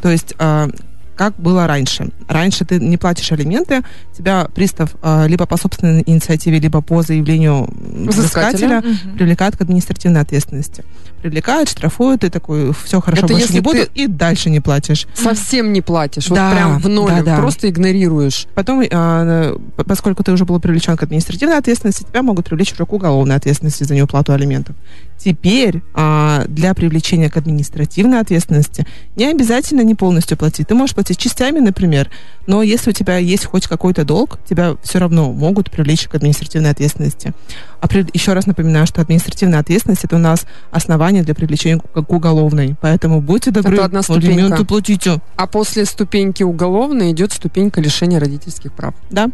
То 0.00 0.10
есть 0.10 0.34
а, 0.38 0.70
как 1.16 1.34
было 1.36 1.66
раньше. 1.66 2.10
Раньше 2.28 2.64
ты 2.64 2.78
не 2.78 2.96
платишь 2.96 3.32
алименты, 3.32 3.82
тебя 4.16 4.46
пристав 4.54 4.94
э, 5.02 5.26
либо 5.26 5.46
по 5.46 5.56
собственной 5.56 6.02
инициативе, 6.06 6.58
либо 6.60 6.82
по 6.82 7.02
заявлению 7.02 7.68
взыскателя 8.08 8.78
угу. 8.78 9.16
привлекает 9.16 9.56
к 9.56 9.60
административной 9.62 10.20
ответственности. 10.20 10.84
Привлекает, 11.22 11.68
штрафует, 11.68 12.20
ты 12.20 12.30
такой, 12.30 12.72
все 12.84 13.00
хорошо, 13.00 13.24
Это 13.24 13.34
больше 13.34 13.52
не 13.52 13.60
буду, 13.60 13.78
и 13.94 14.06
дальше 14.06 14.50
не 14.50 14.60
платишь. 14.60 15.06
Совсем 15.14 15.72
не 15.72 15.80
платишь, 15.80 16.28
да, 16.28 16.48
вот 16.48 16.54
прям 16.54 16.78
в 16.78 16.88
ноль, 16.88 17.10
да, 17.10 17.22
да. 17.22 17.36
просто 17.38 17.68
игнорируешь. 17.68 18.46
Потом, 18.54 18.82
э, 18.82 19.56
поскольку 19.86 20.22
ты 20.22 20.32
уже 20.32 20.44
был 20.44 20.60
привлечен 20.60 20.96
к 20.96 21.02
административной 21.02 21.58
ответственности, 21.58 22.04
тебя 22.04 22.22
могут 22.22 22.46
привлечь 22.46 22.72
уже 22.72 22.84
к 22.84 22.92
уголовной 22.92 23.36
ответственности 23.36 23.84
за 23.84 23.94
неуплату 23.94 24.32
алиментов. 24.32 24.76
Теперь 25.18 25.82
а, 25.94 26.44
для 26.46 26.74
привлечения 26.74 27.30
к 27.30 27.36
административной 27.36 28.20
ответственности 28.20 28.86
не 29.16 29.24
обязательно 29.24 29.80
не 29.80 29.94
полностью 29.94 30.36
платить. 30.36 30.68
Ты 30.68 30.74
можешь 30.74 30.94
платить 30.94 31.05
частями, 31.14 31.60
например, 31.60 32.10
но 32.46 32.62
если 32.62 32.90
у 32.90 32.92
тебя 32.92 33.18
есть 33.18 33.44
хоть 33.44 33.66
какой-то 33.66 34.04
долг, 34.04 34.38
тебя 34.48 34.76
все 34.82 34.98
равно 34.98 35.32
могут 35.32 35.70
привлечь 35.70 36.08
к 36.08 36.14
административной 36.14 36.70
ответственности. 36.70 37.32
А 37.80 37.88
при, 37.88 38.06
еще 38.12 38.32
раз 38.32 38.46
напоминаю, 38.46 38.86
что 38.86 39.00
административная 39.00 39.58
ответственность 39.58 40.04
это 40.04 40.16
у 40.16 40.18
нас 40.18 40.46
основание 40.70 41.22
для 41.22 41.34
привлечения 41.34 41.80
к, 41.80 42.02
к 42.02 42.12
уголовной. 42.12 42.76
Поэтому 42.80 43.20
будьте 43.20 43.50
добры, 43.50 43.74
это 43.74 43.84
одна 43.84 44.02
ступенька. 44.02 44.64
платите. 44.64 45.20
А 45.36 45.46
после 45.46 45.84
ступеньки 45.84 46.42
уголовной 46.42 47.12
идет 47.12 47.32
ступенька 47.32 47.80
лишения 47.80 48.20
родительских 48.20 48.72
прав. 48.72 48.94
Да. 49.10 49.28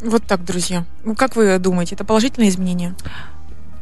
Вот 0.00 0.24
так, 0.24 0.44
друзья. 0.44 0.84
Ну, 1.04 1.14
как 1.14 1.36
вы 1.36 1.58
думаете, 1.58 1.94
это 1.94 2.04
положительное 2.04 2.48
изменение? 2.48 2.94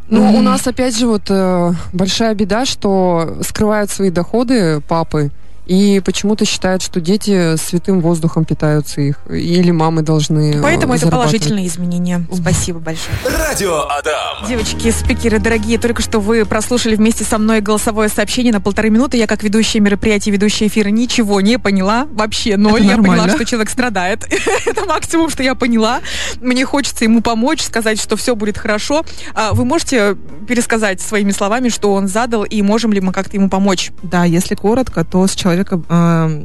Ну, 0.09 0.23
mm-hmm. 0.23 0.39
у 0.39 0.43
нас 0.43 0.67
опять 0.67 0.97
же 0.97 1.07
вот 1.07 1.25
э, 1.29 1.73
большая 1.93 2.35
беда, 2.35 2.65
что 2.65 3.39
скрывают 3.43 3.91
свои 3.91 4.11
доходы 4.11 4.81
папы 4.81 5.31
и 5.69 6.01
почему-то 6.01 6.47
считают, 6.47 6.83
что 6.83 6.99
дети 7.01 7.57
святым 7.57 8.01
воздухом 8.01 8.47
питаются 8.47 9.03
их, 9.03 9.19
или 9.29 9.71
мамы 9.71 10.01
должны 10.01 10.55
э, 10.55 10.63
Поэтому 10.63 10.95
это 10.95 11.09
положительные 11.09 11.67
изменения. 11.67 12.25
Спасибо 12.33 12.81
большое. 12.81 13.15
Радио 13.39 13.83
Адам. 13.83 14.49
Девочки, 14.49 14.91
спикеры 14.91 15.39
дорогие, 15.39 15.79
только 15.79 16.01
что 16.01 16.21
вы 16.21 16.47
прослушали 16.47 16.97
вместе 16.97 17.25
со 17.25 17.37
мной 17.37 17.61
голосовое 17.61 18.09
сообщение 18.09 18.51
на 18.51 18.63
полторы 18.63 18.89
минуты. 18.89 19.19
Я 19.19 19.27
как 19.27 19.43
ведущая 19.43 19.81
мероприятия, 19.81 20.31
ведущая 20.31 20.69
эфира 20.69 20.89
ничего 20.89 21.43
не 21.43 21.59
поняла. 21.59 22.07
Вообще 22.13 22.57
ноль. 22.57 22.85
Я 22.85 22.97
поняла, 22.97 23.29
что 23.29 23.45
человек 23.45 23.69
страдает. 23.69 24.27
это 24.67 24.87
максимум, 24.87 25.29
что 25.29 25.43
я 25.43 25.55
поняла. 25.55 26.01
Мне 26.41 26.65
хочется 26.65 27.05
ему 27.05 27.21
помочь, 27.21 27.61
сказать, 27.61 28.01
что 28.01 28.17
все 28.17 28.35
будет 28.35 28.57
хорошо. 28.57 29.05
А 29.35 29.53
вы 29.53 29.67
можете 29.67 30.17
пересказать 30.49 31.03
своими 31.03 31.31
словами, 31.31 31.69
что 31.69 31.93
он 31.93 32.09
задал, 32.09 32.45
и 32.45 32.63
можем 32.63 32.95
ли 32.95 33.03
мы 33.03 33.13
как-то 33.13 33.37
ему 33.37 33.51
помочь? 33.51 33.91
Да, 34.03 34.25
если 34.25 34.55
коротко, 34.55 35.05
то 35.05 35.27
с 35.27 35.35
человеком... 35.35 35.58
Э, 35.89 36.45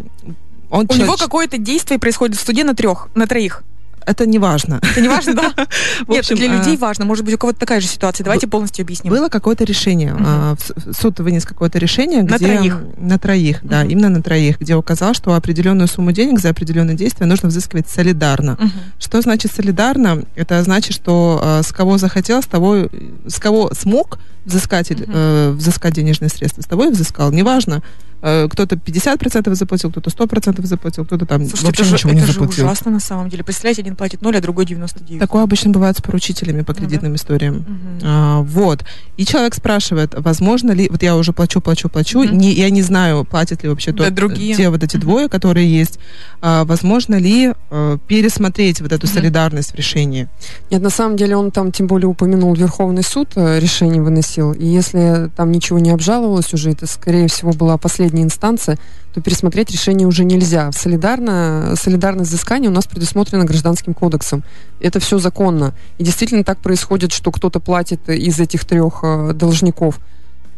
он 0.70 0.86
У 0.86 0.88
человек... 0.88 1.06
него 1.08 1.18
какое-то 1.18 1.58
действие 1.58 2.00
происходит 2.00 2.38
в 2.38 2.46
суде 2.46 2.64
на 2.64 2.74
трех, 2.74 3.10
на 3.16 3.28
троих. 3.28 3.64
это 4.06 4.26
не 4.26 4.40
важно. 4.40 4.80
Это 4.82 5.00
не 5.02 5.08
важно, 5.08 5.34
да? 5.36 5.54
Нет, 6.10 6.20
общем, 6.22 6.36
для 6.36 6.52
а, 6.52 6.58
людей 6.58 6.76
важно. 6.78 7.06
Может 7.06 7.24
быть, 7.24 7.36
у 7.36 7.38
кого-то 7.38 7.60
такая 7.60 7.80
же 7.80 7.88
ситуация. 7.88 8.26
Давайте 8.26 8.48
полностью 8.48 8.84
объясним. 8.84 9.14
Было 9.14 9.30
какое-то 9.30 9.64
решение, 9.64 10.14
а, 10.20 10.56
с- 10.60 11.00
суд 11.00 11.20
вынес 11.22 11.46
какое-то 11.46 11.78
решение, 11.80 12.22
На 12.24 12.36
где 12.38 12.58
троих. 12.58 12.78
на 12.98 13.18
троих, 13.20 13.60
да, 13.64 13.82
Мгм. 13.82 13.90
именно 13.92 14.10
на 14.10 14.22
троих, 14.22 14.60
где 14.60 14.76
указал, 14.76 15.14
что 15.14 15.36
определенную 15.36 15.88
сумму 15.88 16.12
денег 16.12 16.40
за 16.42 16.50
определенные 16.50 16.98
действия 16.98 17.28
нужно 17.28 17.48
взыскивать 17.50 17.88
солидарно. 17.88 18.58
Мгм. 18.60 18.72
Что 19.00 19.22
значит 19.22 19.54
солидарно? 19.54 20.24
Это 20.36 20.62
значит, 20.64 20.94
что 20.94 21.40
э, 21.42 21.62
с 21.64 21.72
кого 21.72 21.98
захотел, 21.98 22.42
с 22.42 22.46
того, 22.46 22.90
с 23.28 23.40
кого 23.40 23.72
смог 23.74 24.18
взыскатель 24.44 25.06
э, 25.08 25.52
взыскать 25.52 25.94
денежные 25.94 26.30
средства, 26.30 26.62
с 26.62 26.66
того 26.66 26.86
и 26.86 26.90
взыскал. 26.90 27.32
Неважно, 27.32 27.82
кто-то 28.24 28.76
50% 28.76 29.54
заплатил, 29.56 29.92
кто-то 29.92 30.10
100% 30.10 30.66
заплатил, 30.66 31.06
кто-то 31.06 31.26
там 31.26 31.46
Слушайте, 31.46 31.66
вообще 31.66 31.82
это 31.84 31.90
же, 31.90 31.94
ничего 31.96 32.10
это 32.12 32.20
не 32.22 32.26
же 32.26 32.34
заплатил. 32.34 32.66
ужасно 32.66 32.92
на 32.92 33.00
самом 33.02 33.30
деле. 33.30 33.44
Представляете, 33.44 33.82
один 33.82 33.96
платит 33.98 34.22
0, 34.22 34.38
а 34.38 34.42
другой 34.42 34.66
99. 34.66 35.20
Такое 35.20 35.44
обычно 35.44 35.72
бывает 35.72 35.98
с 35.98 36.02
поручителями 36.02 36.62
по 36.62 36.72
Ну 36.72 36.80
да. 36.80 36.86
кредитным 36.86 37.16
историям. 37.16 37.56
Мгм. 37.58 38.00
А, 38.04 38.42
вот. 38.42 38.86
И 39.18 39.26
человек 39.26 39.54
спрашивает, 39.56 40.14
возможно 40.18 40.72
ли, 40.72 40.88
вот 40.90 41.04
я 41.04 41.16
уже 41.18 41.34
плачу, 41.34 41.60
плачу, 41.60 41.90
плачу, 41.90 42.24
Мгм. 42.24 42.38
не, 42.38 42.54
я 42.54 42.70
не 42.70 42.82
знаю, 42.82 43.26
платят 43.26 43.62
ли 43.64 43.70
вообще 43.70 43.92
Да, 43.92 44.06
тот- 44.06 44.14
другие. 44.14 44.56
те 44.56 44.70
вот 44.70 44.84
эти 44.84 44.96
Мгм. 44.96 45.02
двое, 45.06 45.28
которые 45.30 45.70
есть. 45.70 46.00
А, 46.42 46.64
возможно 46.66 47.16
ли 47.16 47.54
э, 47.72 47.98
пересмотреть 48.08 48.80
вот 48.82 48.92
эту 48.94 49.08
Мгм. 49.08 49.16
солидарность 49.16 49.72
в 49.72 49.76
решении? 49.76 50.28
Нет, 50.72 50.82
на 50.82 50.90
самом 50.90 51.18
деле 51.18 51.36
он 51.36 51.52
там 51.52 51.72
тем 51.72 51.88
более 51.88 52.08
упомянул 52.08 52.54
Верховный 52.56 53.04
суд, 53.04 53.30
э, 53.36 53.60
решение 53.60 54.02
выносил. 54.02 54.52
И 54.54 54.66
если 54.66 55.30
там 55.36 55.52
ничего 55.52 55.80
не 55.80 55.90
обжаловалось 55.90 56.54
уже, 56.54 56.72
это, 56.72 56.86
скорее 56.88 57.28
всего, 57.28 57.52
была 57.52 57.78
последняя 57.78 58.13
инстанция, 58.22 58.78
то 59.14 59.22
пересмотреть 59.22 59.72
решение 59.72 60.08
уже 60.08 60.24
нельзя. 60.24 60.72
Солидарно, 60.72 61.76
солидарное 61.76 62.26
взыскание 62.26 62.70
у 62.70 62.74
нас 62.74 62.86
предусмотрено 62.86 63.46
Гражданским 63.46 63.94
кодексом. 63.94 64.44
Это 64.80 65.00
все 65.00 65.18
законно. 65.18 65.74
И 65.98 66.04
действительно 66.04 66.44
так 66.44 66.60
происходит, 66.60 67.12
что 67.12 67.32
кто-то 67.32 67.60
платит 67.60 68.10
из 68.10 68.40
этих 68.40 68.66
трех 68.66 69.00
э, 69.04 69.34
должников 69.34 70.00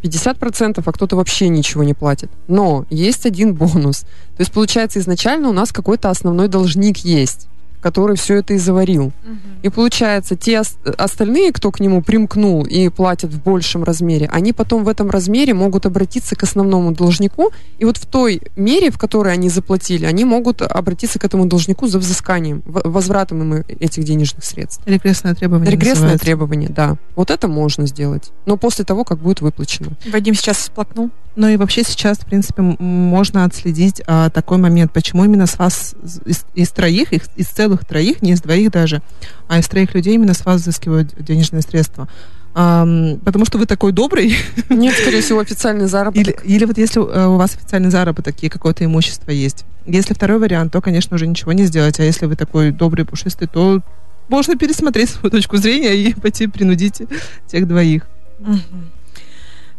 50%, 0.03 0.83
а 0.85 0.91
кто-то 0.91 1.15
вообще 1.15 1.47
ничего 1.47 1.83
не 1.83 1.93
платит. 1.93 2.29
Но 2.47 2.85
есть 2.89 3.25
один 3.25 3.53
бонус. 3.53 4.01
То 4.01 4.41
есть, 4.41 4.51
получается, 4.51 5.00
изначально 5.00 5.50
у 5.50 5.53
нас 5.53 5.71
какой-то 5.71 6.09
основной 6.09 6.47
должник 6.47 6.97
есть, 6.97 7.47
который 7.86 8.15
все 8.18 8.38
это 8.38 8.56
и 8.56 8.58
заварил. 8.58 9.12
Мгм. 9.24 9.39
И 9.62 9.70
получается, 9.70 10.36
те 10.36 10.60
ос- 10.62 10.77
остальные, 10.98 11.51
кто 11.51 11.70
к 11.72 11.80
нему 11.80 12.01
примкнул 12.01 12.63
и 12.65 12.89
платят 12.89 13.32
в 13.32 13.44
большем 13.44 13.84
размере, 13.84 14.27
они 14.34 14.54
потом 14.54 14.84
в 14.84 14.88
этом 14.88 15.12
размере 15.12 15.54
могут 15.54 15.86
обратиться 15.86 16.36
к 16.36 16.42
основному 16.42 16.94
должнику, 16.94 17.51
и 17.77 17.86
вот 17.86 17.98
в 17.98 18.08
той 18.08 18.42
мере, 18.56 18.89
в 18.89 18.98
которой 18.98 19.34
они 19.34 19.50
заплатили, 19.50 20.06
они 20.06 20.25
могут 20.25 20.63
обратиться 20.63 21.20
к 21.20 21.24
этому 21.25 21.46
должнику 21.46 21.88
за 21.88 22.00
взысканием, 22.00 22.63
возвратом 22.65 23.42
им 23.44 23.63
этих 23.80 24.04
денежных 24.04 24.44
средств. 24.44 24.82
Регрессное 24.88 25.36
требование 25.36 25.72
Регрессное 25.72 25.94
называется. 26.01 26.25
требование, 26.25 26.70
да. 26.70 26.98
Вот 27.15 27.30
это 27.30 27.48
можно 27.48 27.86
сделать. 27.86 28.32
Но 28.48 28.58
после 28.58 28.84
того, 28.84 29.04
как 29.04 29.20
будет 29.20 29.42
выплачено. 29.42 29.92
Вадим 30.12 30.34
сейчас 30.34 30.58
всплакнул. 30.58 31.12
Ну 31.36 31.50
и 31.50 31.58
вообще 31.58 31.84
сейчас, 31.84 32.18
в 32.20 32.25
принципе, 32.25 32.62
можно 32.62 33.44
отследить 33.44 34.01
а, 34.08 34.30
такой 34.30 34.58
момент, 34.58 34.94
почему 34.94 35.25
именно 35.25 35.48
с 35.48 35.60
вас, 35.60 35.94
из, 36.25 36.46
из 36.56 36.70
троих, 36.70 37.12
их- 37.12 37.27
из 37.36 37.48
целых 37.75 37.86
троих, 37.86 38.22
не 38.22 38.32
из 38.32 38.41
двоих 38.41 38.72
даже, 38.72 39.01
а 39.48 39.60
из 39.60 39.67
троих 39.67 39.94
людей 39.94 40.15
именно 40.15 40.34
с 40.34 40.46
вас 40.46 40.62
взыскивают 40.62 41.13
денежные 41.17 41.62
средства. 41.62 42.08
Ам, 42.53 43.20
потому 43.25 43.46
что 43.46 43.58
вы 43.58 43.65
такой 43.65 43.91
добрый, 43.91 44.38
Нет, 44.70 44.96
скорее 44.96 45.22
всего, 45.22 45.39
официальный 45.39 45.88
заработок. 45.88 46.46
или, 46.46 46.55
или 46.55 46.65
вот 46.65 46.77
если 46.77 47.01
э, 47.01 47.27
у 47.27 47.36
вас 47.36 47.55
официальный 47.55 47.89
заработок 47.89 48.36
и 48.41 48.48
какое-то 48.50 48.86
имущество 48.86 49.32
есть. 49.32 49.65
Если 49.86 50.13
второй 50.13 50.39
вариант, 50.39 50.72
то, 50.72 50.82
конечно, 50.82 51.15
уже 51.15 51.27
ничего 51.27 51.51
не 51.51 51.65
сделать. 51.65 52.00
А 52.00 52.03
если 52.03 52.27
вы 52.27 52.36
такой 52.38 52.72
добрый, 52.72 53.03
пушистый, 53.05 53.48
то 53.50 53.82
можно 54.29 54.55
пересмотреть 54.55 55.10
свою 55.10 55.32
точку 55.32 55.58
зрения 55.58 55.96
и 55.96 56.13
пойти 56.13 56.48
принудить 56.48 57.01
тех 57.48 57.67
двоих. 57.67 58.08
Мгм. 58.39 58.62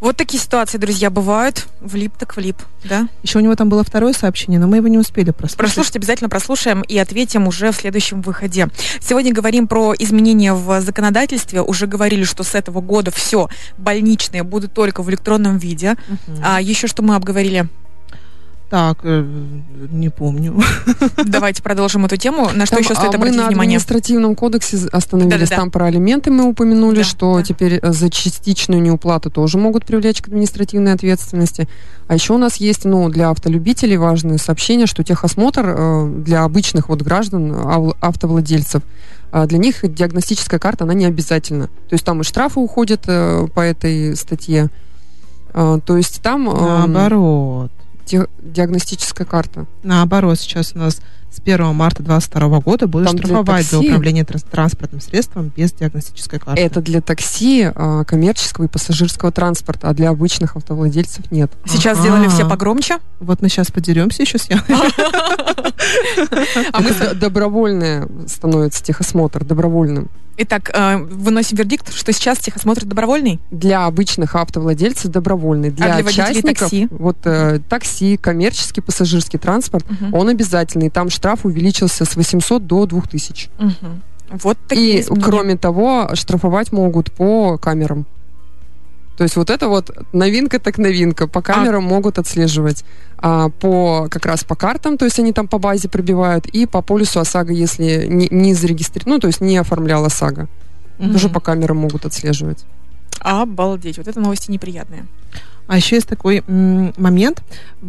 Вот 0.00 0.16
такие 0.16 0.42
ситуации, 0.42 0.78
друзья, 0.78 1.10
бывают. 1.10 1.66
Влип 1.80 2.16
так 2.18 2.36
влип, 2.36 2.56
да? 2.84 3.08
Еще 3.22 3.38
у 3.38 3.40
него 3.40 3.54
там 3.54 3.68
было 3.68 3.82
второе 3.82 4.12
сообщение, 4.12 4.60
но 4.60 4.66
мы 4.66 4.76
его 4.76 4.88
не 4.88 4.98
успели 4.98 5.30
прослушать. 5.30 5.56
Прослушать 5.56 5.96
обязательно 5.96 6.28
прослушаем 6.28 6.82
и 6.82 6.98
ответим 6.98 7.46
уже 7.46 7.72
в 7.72 7.76
следующем 7.76 8.20
выходе. 8.20 8.68
Сегодня 9.00 9.32
говорим 9.32 9.66
про 9.68 9.94
изменения 9.98 10.52
в 10.52 10.80
законодательстве. 10.80 11.62
Уже 11.62 11.86
говорили, 11.86 12.24
что 12.24 12.42
с 12.44 12.54
этого 12.54 12.80
года 12.80 13.10
все 13.10 13.48
больничные 13.78 14.42
будут 14.42 14.74
только 14.74 15.02
в 15.02 15.10
электронном 15.10 15.58
виде. 15.58 15.96
Мгм. 16.08 16.42
А 16.44 16.60
еще 16.60 16.86
что 16.86 17.02
мы 17.02 17.14
обговорили? 17.14 17.68
Так, 18.68 18.98
э, 19.04 19.24
не 19.92 20.08
помню. 20.08 20.60
Давайте 21.24 21.62
продолжим 21.62 22.04
эту 22.04 22.16
тему. 22.16 22.50
На 22.52 22.66
что 22.66 22.76
Там, 22.76 22.84
еще 22.84 22.94
стоит 22.96 23.10
а 23.14 23.18
мы 23.18 23.28
обратить 23.28 23.36
на 23.38 23.46
внимание? 23.46 23.76
административном 23.76 24.34
кодексе 24.34 24.88
остановились. 24.90 25.32
Да-да-да. 25.48 25.56
Там 25.56 25.70
про 25.70 25.84
алименты 25.86 26.32
мы 26.32 26.44
упомянули, 26.48 26.96
Да, 26.98 27.04
что 27.04 27.36
да. 27.36 27.42
теперь 27.44 27.78
э, 27.80 27.92
за 27.92 28.10
частичную 28.10 28.82
неуплату 28.82 29.30
тоже 29.30 29.56
могут 29.58 29.84
привлечь 29.84 30.20
к 30.20 30.26
административной 30.26 30.94
ответственности. 30.94 31.68
А 32.08 32.14
еще 32.14 32.32
у 32.34 32.38
нас 32.38 32.56
есть, 32.56 32.84
ну, 32.84 33.08
для 33.08 33.30
автолюбителей 33.30 33.96
важное 33.98 34.38
сообщение, 34.38 34.86
что 34.88 35.04
техосмотр 35.04 35.64
э, 35.68 36.12
для 36.24 36.42
обычных 36.42 36.88
вот 36.88 37.02
граждан, 37.02 37.52
ав- 37.54 37.94
автовладельцев, 38.00 38.82
а 39.30 39.46
для 39.46 39.58
них 39.58 39.76
диагностическая 39.94 40.58
карта, 40.58 40.82
она 40.84 40.94
не 40.94 41.04
обязательна. 41.04 41.66
То 41.68 41.92
есть 41.92 42.04
там 42.04 42.20
и 42.20 42.24
штрафы 42.24 42.58
уходят 42.58 43.02
по 43.02 43.60
этой 43.60 44.16
статье. 44.16 44.70
А, 45.54 45.78
То 45.78 45.96
есть 45.96 46.20
там 46.20 46.44
Наоборот. 46.46 47.70
Диагностическая 48.06 49.26
карта. 49.26 49.66
Наоборот, 49.82 50.38
сейчас 50.38 50.72
у 50.74 50.78
нас 50.78 51.00
с 51.30 51.40
1 51.40 51.74
марта 51.74 52.02
2022 52.02 52.60
года 52.60 52.86
будут 52.86 53.08
Там 53.08 53.18
штрафовать 53.18 53.64
за 53.66 53.72
такси. 53.78 53.88
управление 53.88 54.24
транс- 54.24 54.44
транспортным 54.50 55.00
средством 55.00 55.52
без 55.54 55.72
диагностической 55.72 56.38
карты. 56.38 56.62
Это 56.62 56.80
для 56.80 57.00
такси, 57.02 57.70
а, 57.74 58.04
коммерческого 58.04 58.64
и 58.64 58.68
пассажирского 58.68 59.32
транспорта, 59.32 59.90
а 59.90 59.94
для 59.94 60.08
обычных 60.10 60.56
автовладельцев 60.56 61.30
нет. 61.30 61.52
Сейчас 61.66 61.98
Ага. 61.98 62.08
сделали 62.08 62.28
все 62.28 62.48
погромче. 62.48 62.98
Вот 63.20 63.42
мы 63.42 63.48
сейчас 63.50 63.70
подеремся 63.70 64.22
еще 64.22 64.38
с 64.38 64.48
Яной. 64.48 64.64
А 66.72 66.80
мы 66.80 66.92
добровольное 67.14 68.08
становится 68.26 68.82
техосмотр, 68.82 69.44
добровольным. 69.44 70.08
Итак, 70.38 70.70
э, 70.74 70.96
выносим 70.98 71.56
вердикт, 71.56 71.92
что 71.94 72.12
сейчас 72.12 72.38
техосмотр 72.38 72.84
добровольный. 72.84 73.40
Для 73.50 73.86
обычных 73.86 74.34
автовладельцев 74.36 75.10
добровольный. 75.10 75.70
Для, 75.70 75.94
А 75.96 76.02
для 76.02 76.12
частников, 76.12 76.58
такси? 76.58 76.88
вот 76.90 77.16
э, 77.24 77.60
такси, 77.68 78.18
коммерческий 78.18 78.82
пассажирский 78.82 79.38
транспорт, 79.38 79.86
Мгм. 79.90 80.14
он 80.14 80.28
обязательный. 80.28 80.90
Там 80.90 81.08
штраф 81.08 81.44
увеличился 81.46 82.04
с 82.04 82.16
800 82.16 82.66
до 82.66 82.84
2000. 82.86 83.48
Мгм. 83.58 84.02
Вот 84.42 84.58
такие 84.68 84.98
И 84.98 85.00
изменения. 85.00 85.24
кроме 85.24 85.56
того, 85.56 86.10
штрафовать 86.14 86.70
могут 86.72 87.12
по 87.12 87.56
камерам. 87.58 88.04
То 89.16 89.24
есть 89.24 89.36
вот 89.36 89.50
это 89.50 89.68
вот 89.68 89.90
новинка 90.12 90.58
так 90.58 90.78
новинка. 90.78 91.26
По 91.26 91.40
камерам 91.42 91.84
могут 91.84 92.18
отслеживать. 92.18 92.84
А 93.18 93.48
по 93.48 94.08
как 94.10 94.26
раз 94.26 94.44
по 94.44 94.54
картам, 94.54 94.98
то 94.98 95.04
есть 95.06 95.18
они 95.18 95.32
там 95.32 95.48
по 95.48 95.58
базе 95.58 95.88
пробивают, 95.88 96.46
и 96.46 96.66
по 96.66 96.82
полюсу 96.82 97.20
ОСАГО, 97.20 97.52
если 97.52 98.06
не, 98.06 98.28
не 98.30 98.52
зарегистрирован, 98.54 99.14
ну 99.14 99.18
то 99.18 99.26
есть 99.26 99.40
не 99.40 99.56
оформлял 99.56 100.04
ОСАГО, 100.04 100.48
Мгм. 100.98 101.12
тоже 101.12 101.28
по 101.30 101.40
камерам 101.40 101.78
могут 101.78 102.04
отслеживать. 102.04 102.64
Обалдеть, 103.20 103.96
вот 103.98 104.06
это 104.06 104.20
новости 104.20 104.50
неприятные. 104.50 105.06
А 105.66 105.76
еще 105.76 105.96
есть 105.96 106.08
такой 106.08 106.42
момент. 106.46 107.42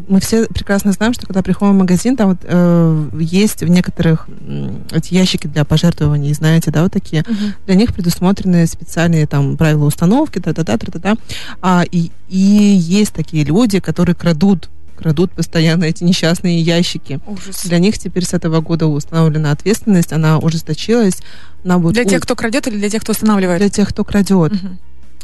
Мы 0.08 0.20
все 0.20 0.46
прекрасно 0.48 0.92
знаем, 0.92 1.14
что 1.14 1.28
когда 1.28 1.44
приходим 1.44 1.76
в 1.76 1.80
магазин, 1.80 2.16
там 2.16 2.30
вот 2.30 2.40
э, 2.44 3.10
есть 3.20 3.62
в 3.64 3.68
некоторых 3.70 4.28
эти 4.92 5.14
ящики 5.14 5.48
для 5.48 5.64
пожертвований, 5.64 6.34
знаете, 6.34 6.72
да, 6.72 6.84
вот 6.84 6.92
такие. 6.92 7.24
Для 7.66 7.76
них 7.76 7.94
предусмотрены 7.94 8.66
специальные 8.68 9.28
там 9.28 9.58
правила 9.58 9.86
установки, 9.86 10.40
та-та-та, 10.40 10.78
та-та-та. 10.78 11.16
А, 11.62 11.84
и, 11.90 12.12
и 12.30 12.38
есть 12.38 13.14
такие 13.14 13.44
люди, 13.44 13.80
которые 13.80 14.16
крадут 14.16 14.70
крадут 14.98 15.32
постоянно 15.32 15.84
эти 15.84 16.04
несчастные 16.04 16.60
ящики. 16.60 17.20
Ужас. 17.28 17.64
Для 17.66 17.78
них 17.78 18.00
теперь 18.00 18.26
с 18.26 18.34
этого 18.34 18.62
года 18.62 18.88
установлена 18.88 19.52
ответственность, 19.52 20.12
она 20.12 20.40
ужесточилась. 20.40 21.20
Она 21.64 21.78
будет 21.78 21.94
Для 21.94 22.04
у- 22.04 22.08
тех, 22.08 22.22
кто 22.24 22.36
крадет 22.36 22.68
или 22.68 22.78
для 22.80 22.90
тех, 22.90 23.04
кто 23.04 23.12
устанавливает? 23.12 23.60
для 23.60 23.70
тех, 23.70 23.90
кто 23.90 24.04
крадет. 24.04 24.54
Мгм. 24.54 24.80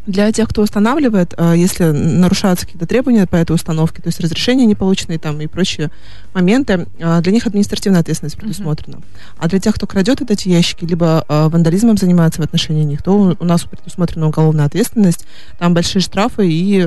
Для 0.06 0.32
тех, 0.34 0.50
кто 0.50 0.62
устанавливает, 0.64 1.34
э, 1.38 1.54
если 1.56 1.86
нарушаются 1.86 2.66
какие-то 2.66 2.86
требования 2.86 3.26
по 3.26 3.38
этой 3.38 3.54
установке, 3.54 4.02
то 4.02 4.08
есть 4.10 4.20
разрешения 4.20 4.66
не 4.66 4.76
полученные 4.76 5.18
там 5.18 5.40
и 5.40 5.48
прочие 5.48 5.92
моменты, 6.34 6.88
э, 7.00 7.22
для 7.22 7.32
них 7.32 7.48
административная 7.48 8.02
ответственность 8.02 8.36
предусмотрена. 8.38 9.00
А 9.38 9.48
для 9.48 9.60
тех, 9.60 9.76
кто 9.76 9.88
крадет 9.88 10.20
вот 10.20 10.30
эти 10.30 10.50
ящики, 10.50 10.84
либо 10.84 11.24
э, 11.30 11.48
вандализмом 11.48 11.96
занимается 11.96 12.42
в 12.42 12.44
отношении 12.44 12.84
них, 12.84 13.02
то 13.02 13.36
у- 13.40 13.46
нас 13.46 13.64
предусмотрена 13.64 14.28
уголовная 14.28 14.66
ответственность, 14.66 15.26
там 15.58 15.74
большие 15.74 16.02
штрафы 16.02 16.50
и, 16.50 16.86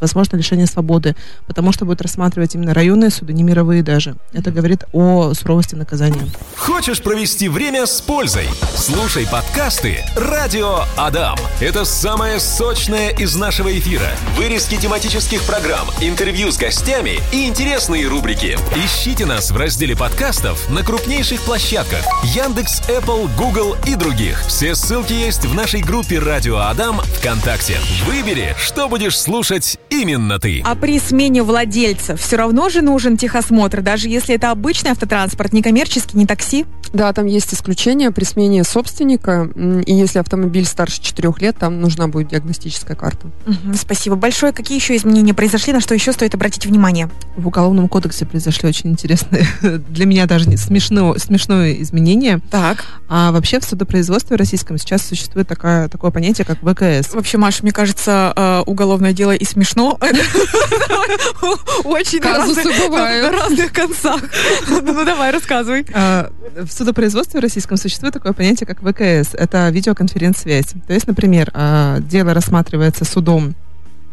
возможно, 0.00 0.36
лишение 0.36 0.66
свободы, 0.66 1.14
потому 1.46 1.72
что 1.72 1.84
будут 1.84 2.02
рассматривать 2.02 2.54
именно 2.54 2.74
районные 2.74 3.10
суды, 3.10 3.32
не 3.32 3.42
мировые 3.42 3.82
даже. 3.82 4.16
Это 4.32 4.50
говорит 4.50 4.84
о 4.92 5.34
суровости 5.34 5.74
наказания. 5.74 6.22
Хочешь 6.56 7.00
провести 7.02 7.48
время 7.48 7.86
с 7.86 8.00
пользой? 8.00 8.46
Слушай 8.74 9.26
подкасты 9.30 9.98
«Радио 10.16 10.80
Адам». 10.96 11.36
Это 11.60 11.84
самое 11.84 12.39
сочное 12.40 13.10
из 13.10 13.36
нашего 13.36 13.78
эфира, 13.78 14.08
вырезки 14.36 14.76
тематических 14.76 15.42
программ, 15.42 15.88
интервью 16.00 16.50
с 16.50 16.56
гостями 16.56 17.20
и 17.32 17.46
интересные 17.46 18.08
рубрики. 18.08 18.58
Ищите 18.74 19.26
нас 19.26 19.50
в 19.50 19.56
разделе 19.56 19.94
подкастов 19.94 20.68
на 20.70 20.82
крупнейших 20.82 21.40
площадках 21.42 22.04
Яндекс, 22.24 22.80
Apple, 22.88 23.28
Google 23.36 23.76
и 23.86 23.94
других. 23.94 24.42
Все 24.46 24.74
ссылки 24.74 25.12
есть 25.12 25.44
в 25.44 25.54
нашей 25.54 25.82
группе 25.82 26.18
«Радио 26.18 26.56
Адам» 26.56 27.00
ВКонтакте. 27.00 27.76
Выбери, 28.06 28.54
что 28.58 28.88
будешь 28.88 29.18
слушать 29.18 29.78
именно 29.90 30.38
ты. 30.40 30.62
А 30.64 30.74
при 30.74 30.98
смене 30.98 31.42
владельца 31.42 32.16
все 32.16 32.36
равно 32.36 32.70
же 32.70 32.80
нужен 32.80 33.16
техосмотр, 33.16 33.82
даже 33.82 34.08
если 34.08 34.34
это 34.34 34.50
обычный 34.50 34.92
автотранспорт, 34.92 35.52
не 35.52 35.62
коммерческий, 35.62 36.16
не 36.16 36.26
такси? 36.26 36.64
Да, 36.92 37.12
там 37.12 37.26
есть 37.26 37.52
исключения 37.54 38.10
при 38.10 38.24
смене 38.24 38.64
собственника, 38.64 39.48
и 39.54 39.92
если 39.92 40.18
автомобиль 40.18 40.64
старше 40.64 41.00
4 41.02 41.34
лет, 41.38 41.58
там 41.58 41.80
нужна 41.80 42.08
будет 42.08 42.29
диагностическая 42.30 42.96
карта. 42.96 43.28
Спасибо 43.74 44.16
большое. 44.16 44.52
Какие 44.52 44.78
еще 44.78 44.96
изменения 44.96 45.34
произошли, 45.34 45.72
на 45.72 45.80
что 45.80 45.94
еще 45.94 46.12
стоит 46.12 46.34
обратить 46.34 46.66
внимание? 46.66 47.10
В 47.36 47.46
Уголовном 47.48 47.88
кодексе 47.88 48.26
произошли 48.26 48.68
очень 48.68 48.90
интересные, 48.90 49.46
для 49.62 50.06
меня 50.06 50.26
даже 50.26 50.48
не 50.48 50.56
смешно, 50.56 51.16
смешное 51.18 51.72
изменение. 51.74 52.40
Так. 52.50 52.84
А 53.08 53.32
вообще 53.32 53.60
в 53.60 53.64
судопроизводстве 53.64 54.36
российском 54.36 54.78
сейчас 54.78 55.06
существует 55.06 55.48
такая, 55.48 55.88
такое 55.88 56.10
понятие, 56.10 56.44
как 56.44 56.58
ВКС. 56.60 57.12
Вообще, 57.14 57.38
Маша, 57.38 57.62
мне 57.62 57.72
кажется, 57.72 58.32
э, 58.36 58.62
уголовное 58.66 59.12
дело 59.12 59.32
и 59.32 59.44
смешно. 59.44 59.98
Очень 61.84 62.20
на 62.20 63.30
разных- 63.30 63.72
концах. 63.72 64.20
Ну 64.68 65.04
давай, 65.04 65.30
рассказывай. 65.30 65.86
А, 65.92 66.30
В 66.60 66.70
судопроизводстве 66.70 67.40
российском 67.40 67.76
существует 67.76 68.14
такое 68.14 68.32
понятие, 68.32 68.66
как 68.66 68.78
ВКС. 68.80 69.34
Это 69.34 69.68
видеоконференц-связь. 69.70 70.66
То 70.86 70.92
есть, 70.92 71.06
например, 71.06 71.50
а, 71.54 71.98
дело 72.20 72.34
рассматривается 72.34 73.06
судом 73.06 73.54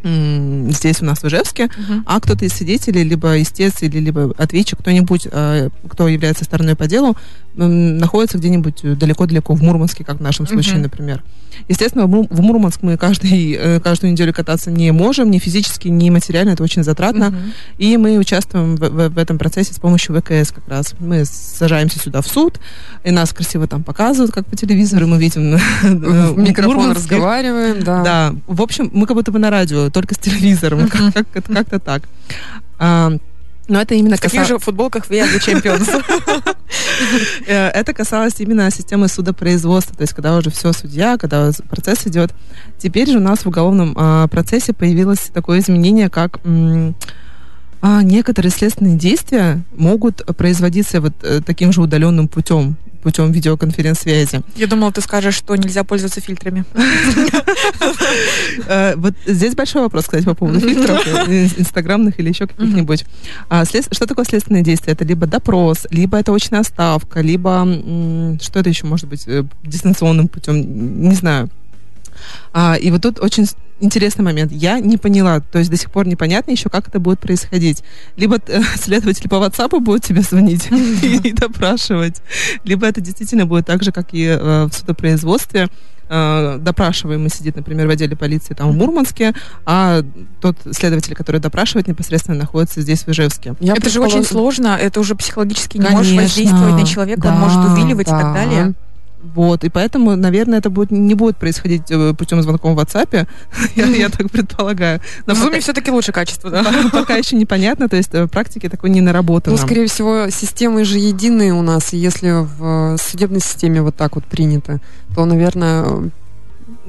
здесь 0.03 1.01
у 1.01 1.05
нас 1.05 1.19
в 1.19 1.25
Ижевске, 1.25 1.69
а 2.05 2.19
кто-то 2.19 2.45
из 2.45 2.53
свидетелей, 2.53 3.03
либо 3.03 3.41
истец, 3.41 3.81
или 3.81 3.99
либо 3.99 4.33
ответчик, 4.37 4.79
кто-нибудь, 4.79 5.27
а, 5.31 5.69
кто 5.89 6.07
является 6.07 6.43
стороной 6.45 6.75
по 6.75 6.87
делу, 6.87 7.15
находится 7.55 8.37
где-нибудь 8.37 8.97
далеко-далеко 8.99 9.55
в 9.55 9.63
Мурманске, 9.63 10.03
как 10.03 10.17
в 10.17 10.21
нашем 10.21 10.45
случае, 10.47 10.75
Мгм. 10.75 10.83
например. 10.83 11.23
Естественно, 11.67 12.05
в 12.05 12.09
Му- 12.09 12.27
в 12.29 12.39
Мурманск 12.41 12.83
мы 12.83 12.97
каждый, 12.97 13.53
э, 13.53 13.79
каждую 13.79 14.11
неделю 14.11 14.31
кататься 14.31 14.69
не 14.69 14.91
можем, 14.91 15.31
ни 15.31 15.39
физически, 15.39 15.87
ни 15.87 16.11
материально, 16.11 16.51
это 16.51 16.61
очень 16.63 16.83
затратно. 16.83 17.31
Мгм. 17.31 17.53
И 17.79 17.97
мы 17.97 18.17
участвуем 18.19 18.75
в, 18.75 18.79
в- 18.89 19.09
в 19.09 19.17
этом 19.17 19.39
процессе 19.39 19.73
с 19.73 19.79
помощью 19.79 20.15
ВКС 20.21 20.51
как 20.51 20.67
раз. 20.67 20.93
Мы 20.99 21.25
сажаемся 21.25 21.97
сюда 21.99 22.21
в 22.21 22.27
суд, 22.27 22.59
и 23.03 23.09
нас 23.09 23.33
красиво 23.33 23.65
там 23.67 23.83
показывают, 23.83 24.31
как 24.31 24.45
по 24.45 24.55
телевизору, 24.55 25.07
мы 25.07 25.17
видим 25.17 25.55
э, 25.83 26.31
В 26.31 26.37
микрофон 26.37 26.91
разговариваем, 26.91 27.83
да. 27.83 28.03
Да, 28.03 28.35
в 28.45 28.61
общем, 28.61 28.91
мы 28.93 29.07
как 29.07 29.17
будто 29.17 29.31
бы 29.31 29.39
на 29.39 29.49
радио, 29.49 29.86
только 29.91 30.15
с 30.15 30.17
телевизором, 30.17 30.87
как- 30.89 31.13
как- 31.13 31.31
как- 31.31 31.45
как-то 31.45 31.79
так. 31.79 32.03
А, 32.79 33.11
Но 33.69 33.81
это 33.81 33.95
именно 33.95 34.15
В 34.15 34.21
таких 34.21 34.45
же 34.45 34.59
футболках 34.59 35.09
the 35.09 35.39
champions. 35.39 35.89
э, 37.47 37.67
это 37.67 37.93
касалось 37.93 38.35
именно 38.39 38.71
системы 38.71 39.09
судопроизводства, 39.09 39.93
то 39.93 40.03
есть 40.03 40.13
когда 40.13 40.37
уже 40.37 40.51
все 40.51 40.71
судья, 40.71 41.17
когда 41.17 41.51
процесс 41.69 42.07
идет. 42.07 42.33
Теперь 42.77 43.09
же 43.09 43.17
у 43.17 43.21
нас 43.21 43.39
в 43.39 43.47
уголовном 43.47 43.93
а, 43.97 44.27
процессе 44.27 44.71
появилось 44.71 45.31
такое 45.33 45.59
изменение, 45.59 46.09
как 46.09 46.39
а, 47.81 48.01
некоторые 48.03 48.51
следственные 48.51 48.95
действия 48.97 49.61
могут 49.75 50.25
производиться 50.37 51.01
вот 51.01 51.13
э, 51.23 51.41
таким 51.45 51.73
же 51.73 51.81
удаленным 51.81 52.27
путем 52.29 52.77
путем 53.07 53.31
видеоконференц-связи. 53.31 54.41
Я 54.57 54.67
думала, 54.67 54.91
ты 54.91 54.99
скажешь, 54.99 55.35
что 55.35 55.55
нельзя 55.55 55.85
пользоваться 55.85 56.19
фильтрами. 56.19 56.65
Э, 58.67 58.95
Вот 58.97 59.13
здесь 59.25 59.55
большой 59.55 59.81
вопрос, 59.81 60.03
кстати, 60.03 60.25
по 60.25 60.33
поводу 60.33 60.59
фильтров, 60.59 61.07
э, 61.07 61.47
инстаграмных 61.57 62.19
или 62.19 62.29
еще 62.29 62.47
каких-нибудь. 62.47 63.05
А, 63.49 63.63
Что 63.65 64.05
такое 64.05 64.25
следственное 64.25 64.61
действие? 64.61 64.93
Это 64.93 65.05
либо 65.05 65.25
допрос, 65.25 65.87
либо 65.89 66.17
это 66.17 66.33
очная 66.33 66.63
ставка, 66.63 67.21
либо 67.21 67.65
что 68.41 68.59
это 68.59 68.69
еще 68.69 68.85
может 68.85 69.07
быть 69.07 69.23
э, 69.27 69.43
дистанционным 69.63 70.27
путем, 70.27 71.01
не 71.01 71.15
знаю. 71.15 71.49
А, 72.53 72.75
И 72.75 72.91
вот 72.91 73.01
тут 73.01 73.19
очень 73.19 73.47
интересный 73.79 74.23
момент. 74.23 74.51
Я 74.51 74.79
не 74.79 74.97
поняла, 74.97 75.39
то 75.39 75.59
есть 75.59 75.69
до 75.69 75.77
сих 75.77 75.91
пор 75.91 76.07
непонятно 76.07 76.51
еще, 76.51 76.69
как 76.69 76.87
это 76.87 76.99
будет 76.99 77.19
происходить. 77.19 77.83
Либо 78.15 78.39
э, 78.47 78.61
следователь 78.75 79.29
по 79.29 79.35
WhatsApp 79.35 79.79
будет 79.79 80.03
тебе 80.03 80.21
звонить 80.21 80.67
и 80.71 81.31
допрашивать, 81.31 82.21
либо 82.63 82.87
это 82.87 83.01
действительно 83.01 83.45
будет 83.45 83.65
так 83.65 83.83
же, 83.83 83.91
как 83.91 84.13
и 84.13 84.25
э, 84.25 84.65
в 84.65 84.73
судопроизводстве. 84.73 85.67
Э, 86.09 86.57
Допрашиваемый 86.59 87.29
сидит, 87.29 87.55
например, 87.55 87.87
в 87.87 87.89
отделе 87.89 88.15
полиции 88.15 88.53
там 88.53 88.71
в 88.71 88.75
Мурманске, 88.75 89.33
а 89.65 90.01
тот 90.41 90.57
следователь, 90.71 91.15
который 91.15 91.41
допрашивает, 91.41 91.87
непосредственно 91.87 92.37
находится 92.37 92.81
здесь, 92.81 93.03
в 93.03 93.09
Ижевске. 93.09 93.55
Я 93.59 93.73
Это 93.73 93.89
же 93.89 93.99
очень 93.99 94.23
сложно, 94.23 94.77
это 94.79 94.99
уже 95.01 95.15
психологически 95.15 95.77
не 95.77 95.89
можешь 95.89 96.15
Конечно, 96.15 96.23
воздействовать 96.23 96.81
на 96.81 96.85
человека, 96.85 97.27
он 97.27 97.33
да, 97.33 97.39
может 97.39 97.71
увиливать 97.71 98.07
и 98.07 98.11
так 98.11 98.21
да. 98.21 98.33
далее. 98.33 98.73
Вот, 99.35 99.63
и 99.63 99.69
поэтому, 99.69 100.15
наверное, 100.15 100.59
это 100.59 100.69
будет, 100.69 100.91
не 100.91 101.13
будет 101.15 101.37
происходить 101.37 101.83
э, 101.91 102.13
путем 102.17 102.41
звонком 102.41 102.75
в 102.75 102.79
WhatsApp, 102.79 103.27
я, 103.75 103.85
я 103.85 104.09
так 104.09 104.29
предполагаю. 104.31 104.99
Но 105.25 105.33
В 105.33 105.37
пока- 105.37 105.45
зуме 105.49 105.59
все-таки 105.59 105.91
лучше 105.91 106.11
качество, 106.11 106.49
да? 106.49 106.63
пока, 106.91 107.15
еще 107.15 107.35
непонятно, 107.35 107.87
то 107.89 107.95
есть 107.97 108.09
э, 108.13 108.27
практики 108.27 108.69
такой 108.69 108.89
не 108.89 109.01
наработано. 109.01 109.55
Ну, 109.55 109.61
скорее 109.61 109.87
всего, 109.87 110.29
системы 110.29 110.85
же 110.85 110.97
единые 110.97 111.53
у 111.53 111.61
нас, 111.61 111.93
и 111.93 111.97
если 111.97 112.31
в 112.45 112.93
э, 112.93 112.97
судебной 112.99 113.41
системе 113.41 113.81
вот 113.81 113.95
так 113.95 114.15
вот 114.15 114.25
принято, 114.25 114.79
то, 115.15 115.25
наверное, 115.25 115.83
ну, 115.83 116.11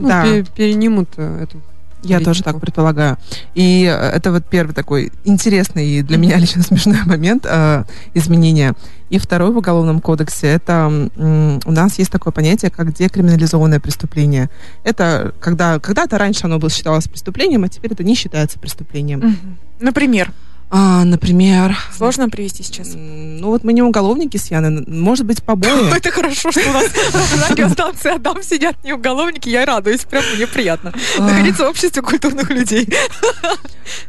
Да. 0.09 0.25
пе- 0.25 0.45
перенимут 0.57 1.09
эту 1.19 1.61
Я 2.03 2.19
тоже 2.19 2.43
политику. 2.43 2.45
так 2.53 2.61
предполагаю. 2.61 3.17
И 3.55 3.85
э, 3.85 4.11
это 4.11 4.33
вот 4.33 4.45
первый 4.45 4.73
такой 4.73 5.13
интересный 5.25 5.87
и 5.87 6.03
для 6.03 6.17
меня 6.17 6.37
лично 6.39 6.63
смешной 6.63 7.03
момент 7.05 7.47
э, 7.49 7.85
изменения. 8.15 8.75
И 9.11 9.19
второй 9.19 9.51
в 9.53 9.57
Уголовном 9.57 10.01
кодексе, 10.01 10.49
это 10.49 11.11
м, 11.17 11.61
у 11.65 11.73
нас 11.73 11.99
есть 11.99 12.13
такое 12.13 12.33
понятие, 12.33 12.71
как 12.71 12.93
декриминализованное 12.93 13.81
преступление. 13.81 14.51
Это 14.85 15.33
когда, 15.41 15.79
когда-то 15.79 16.19
раньше 16.19 16.45
оно 16.45 16.59
было 16.59 16.71
считалось 16.71 17.09
преступлением, 17.09 17.65
а 17.65 17.69
теперь 17.69 17.93
это 17.93 18.05
не 18.05 18.15
считается 18.15 18.59
преступлением. 18.59 19.39
Например, 19.81 20.33
А, 20.71 21.05
например, 21.05 21.77
сложно 21.97 22.29
привести 22.29 22.63
сейчас. 22.63 22.91
ну 22.95 23.49
вот 23.49 23.65
мы 23.65 23.73
не 23.73 23.83
уголовники 23.83 24.37
с 24.37 24.51
Яной, 24.51 24.85
может 24.87 25.25
быть, 25.25 25.43
побои. 25.43 25.91
Это 25.97 26.11
хорошо, 26.11 26.51
что 26.53 26.61
у 26.69 26.73
нас 26.73 26.85
на 27.41 27.49
радиостанции 27.49 28.15
Адам 28.15 28.43
сидят 28.43 28.77
не 28.85 28.93
уголовники, 28.93 29.49
я 29.49 29.65
радуюсь, 29.65 30.05
прям 30.05 30.23
мне 30.37 30.47
приятно. 30.47 30.93
А. 31.19 31.23
Находиться 31.23 31.65
в 31.65 31.71
обществе 31.71 32.03
культурных 32.03 32.51
людей. 32.51 32.87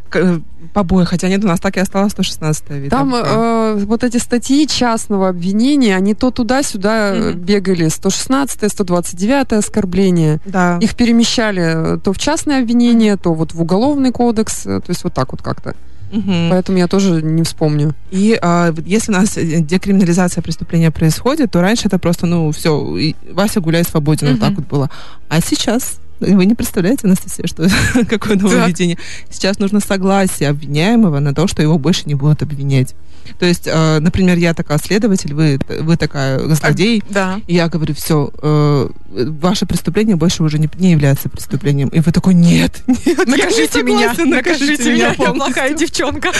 К- 0.09 0.41
Побои, 0.73 1.05
хотя 1.05 1.29
нет, 1.29 1.43
у 1.43 1.47
нас 1.47 1.59
так 1.61 1.77
и 1.77 1.79
осталось 1.79 2.11
116 2.11 2.69
вид. 2.71 2.89
Там 2.89 3.15
э, 3.15 3.75
вот 3.85 4.03
эти 4.03 4.17
статьи 4.17 4.67
частного 4.67 5.29
обвинения, 5.29 5.95
они 5.95 6.13
то 6.13 6.29
туда-сюда 6.31 7.13
э, 7.15 7.31
бегали, 7.33 7.87
116 7.87 8.69
129 8.69 9.53
оскорбление. 9.53 10.39
да. 10.45 10.77
Их 10.81 10.95
перемещали 10.95 11.95
э, 11.95 11.97
то 11.99 12.11
в 12.11 12.17
частное 12.17 12.59
обвинение, 12.59 13.15
то 13.15 13.33
вот 13.33 13.53
в 13.53 13.61
уголовный 13.61 14.11
кодекс, 14.11 14.65
э, 14.65 14.81
то 14.81 14.89
есть 14.89 15.05
вот 15.05 15.13
так 15.13 15.31
вот 15.31 15.41
как-то. 15.41 15.75
Мгм. 16.11 16.49
Поэтому 16.49 16.77
я 16.77 16.87
тоже 16.87 17.21
не 17.21 17.43
вспомню. 17.43 17.93
И 18.11 18.37
а, 18.41 18.73
если 18.85 19.11
у 19.11 19.15
нас 19.15 19.37
э, 19.37 19.61
декриминализация 19.61 20.41
преступления 20.41 20.91
происходит, 20.91 21.51
то 21.51 21.61
раньше 21.61 21.87
это 21.87 21.99
просто, 21.99 22.25
ну, 22.25 22.51
все, 22.51 23.13
Вася 23.31 23.59
гуляй 23.61 23.83
свободен, 23.83 24.31
вот 24.31 24.39
так 24.39 24.53
вот 24.53 24.67
было. 24.67 24.89
А 25.29 25.41
сейчас 25.41 25.99
вы 26.19 26.45
не 26.45 26.53
представляете, 26.55 27.07
Анастасия, 27.07 27.47
что 27.47 27.67
какое 28.09 28.35
нововведение. 28.35 28.97
Сейчас 29.29 29.59
нужно 29.59 29.79
согласие 29.79 30.49
обвиняемого 30.49 31.19
на 31.19 31.33
то, 31.33 31.47
что 31.47 31.61
его 31.61 31.77
больше 31.77 32.03
не 32.05 32.15
будут 32.15 32.41
обвинять. 32.41 32.93
То 33.37 33.45
есть, 33.45 33.67
э, 33.67 33.99
например, 33.99 34.37
я 34.37 34.53
такая 34.53 34.79
следователь, 34.79 35.33
вы, 35.33 35.59
вы 35.81 35.95
такая 35.97 36.39
злодей, 36.55 37.03
Да. 37.09 37.39
и 37.47 37.55
я 37.55 37.69
говорю, 37.69 37.93
все, 37.95 38.31
ваше 39.11 39.65
преступление 39.65 40.15
больше 40.15 40.43
уже 40.43 40.59
не, 40.59 40.69
не 40.75 40.91
является 40.91 41.29
преступлением. 41.29 41.89
И 41.89 41.99
вы 41.99 42.11
такой, 42.11 42.33
нет, 42.33 42.81
нет, 42.87 43.05
не 43.05 43.37
Накажите 43.37 43.83
меня, 43.83 44.13
накажите 44.17 44.91
меня, 44.93 45.09
я 45.09 45.13
полностью». 45.13 45.45
плохая 45.45 45.73
девчонка. 45.73 46.31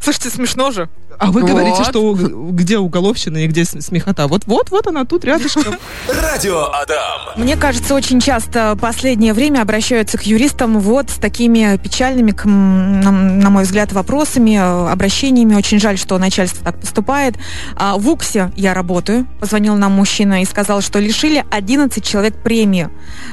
Слушайте, 0.00 0.30
смешно 0.30 0.70
же. 0.70 0.88
А 1.18 1.30
вы 1.30 1.42
Вот. 1.42 1.50
говорите, 1.50 1.84
что 1.84 2.14
где 2.14 2.78
уголовщина 2.78 3.44
и 3.44 3.46
где 3.46 3.64
смехота. 3.64 4.26
Вот, 4.26 4.46
вот, 4.46 4.70
вот 4.70 4.86
она 4.86 5.04
тут 5.04 5.24
рядышком. 5.24 5.76
Радио 6.08 6.64
Адам. 6.72 7.36
Мне 7.36 7.56
кажется, 7.56 7.94
очень 7.94 8.20
часто 8.20 8.76
последнее 8.80 9.32
время 9.32 9.62
обращаются 9.62 10.18
к 10.18 10.22
юристам 10.22 10.80
вот 10.80 11.10
с 11.10 11.14
такими 11.14 11.76
печальными, 11.76 12.34
на, 12.44 13.50
мой 13.50 13.64
взгляд, 13.64 13.92
вопросами, 13.92 14.56
э, 14.56 14.90
обращениями. 14.90 15.54
Очень 15.54 15.78
жаль, 15.78 15.98
что 15.98 16.18
начальство 16.18 16.64
так 16.64 16.80
поступает. 16.80 17.36
А, 17.76 17.96
в 17.98 18.08
УКСе 18.08 18.50
я 18.56 18.74
работаю. 18.74 19.26
Позвонил 19.38 19.76
нам 19.82 19.92
мужчина 19.92 20.42
и 20.42 20.44
сказал, 20.44 20.80
что 20.80 21.00
лишили 21.00 21.44
11 21.50 22.04
человек 22.04 22.34
премии 22.42 22.88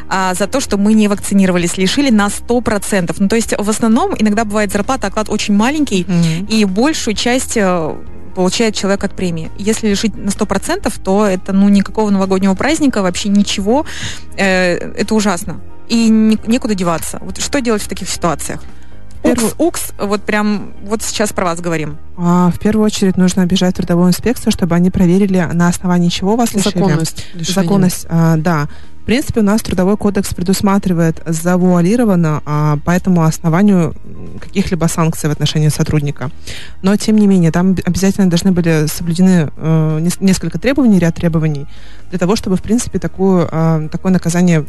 а, 0.10 0.34
за 0.34 0.48
то, 0.48 0.60
что 0.60 0.78
мы 0.78 0.94
не 0.94 1.08
вакцинировались. 1.08 1.78
Лишили 1.78 2.10
на 2.12 2.28
100%. 2.28 3.16
Ну, 3.20 3.28
то 3.28 3.36
есть, 3.36 3.54
в 3.58 3.70
основном, 3.70 4.16
иногда 4.18 4.46
бывает 4.46 4.72
зарплата, 4.72 5.08
оклад 5.08 5.30
очень 5.30 5.56
маленький, 5.56 6.06
и 6.50 6.66
большую 6.66 7.16
часть 7.16 7.58
э, 7.58 7.96
получает 8.36 8.76
человек 8.76 9.04
от 9.04 9.16
премии. 9.16 9.52
Если 9.58 9.90
лишить 9.90 10.16
на 10.16 10.30
100%, 10.30 10.94
то 11.04 11.26
это 11.26 11.54
ну 11.54 11.70
никакого 11.70 12.10
новогоднего 12.10 12.56
праздника, 12.56 13.02
вообще 13.02 13.30
ничего. 13.30 13.86
Э, 14.38 14.76
это 14.76 15.16
ужасно. 15.16 15.62
И 15.90 16.10
некуда 16.10 16.76
деваться. 16.76 17.20
Вот 17.22 17.42
что 17.42 17.62
делать 17.62 17.82
в 17.82 17.88
таких 17.88 18.10
ситуациях? 18.10 18.62
Укс, 19.24 19.56
укс, 19.58 19.94
вот 19.98 20.22
прям 20.24 20.74
вот 20.84 21.04
сейчас 21.04 21.34
про 21.34 21.46
вас 21.46 21.60
говорим. 21.60 21.98
А, 22.18 22.52
в 22.52 22.60
первую 22.60 22.86
очередь 22.86 23.18
нужно 23.18 23.44
обижать 23.44 23.76
трудовую 23.76 24.10
инспекцию, 24.10 24.52
чтобы 24.52 24.76
они 24.76 24.90
проверили, 24.90 25.48
на 25.54 25.68
основании 25.68 26.10
чего 26.10 26.36
вас 26.36 26.54
лишили. 26.54 26.74
Законность. 26.74 27.26
Законность, 27.36 28.06
а, 28.10 28.38
да 28.38 28.68
принципе, 29.10 29.40
у 29.40 29.44
нас 29.44 29.64
Трудовой 29.64 29.98
кодекс 29.98 30.36
предусматривает 30.36 31.20
завуалированно 31.26 32.44
а, 32.46 32.78
по 32.86 32.92
этому 32.92 33.24
основанию 33.24 33.96
каких-либо 34.40 34.86
санкций 34.86 35.30
в 35.30 35.32
отношении 35.32 35.70
сотрудника. 35.70 36.30
Но, 36.84 36.96
тем 36.96 37.18
не 37.18 37.26
менее, 37.26 37.52
там 37.52 37.76
обязательно 37.86 38.30
должны 38.30 38.52
были 38.52 38.86
соблюдены 38.86 39.50
э, 39.58 40.08
несколько 40.20 40.60
требований, 40.60 41.00
ряд 41.00 41.16
требований, 41.16 41.66
для 42.12 42.20
того, 42.20 42.36
чтобы, 42.36 42.56
в 42.56 42.62
принципе, 42.62 43.00
такую, 43.00 43.50
э, 43.52 43.90
такое 43.92 44.12
наказание 44.12 44.66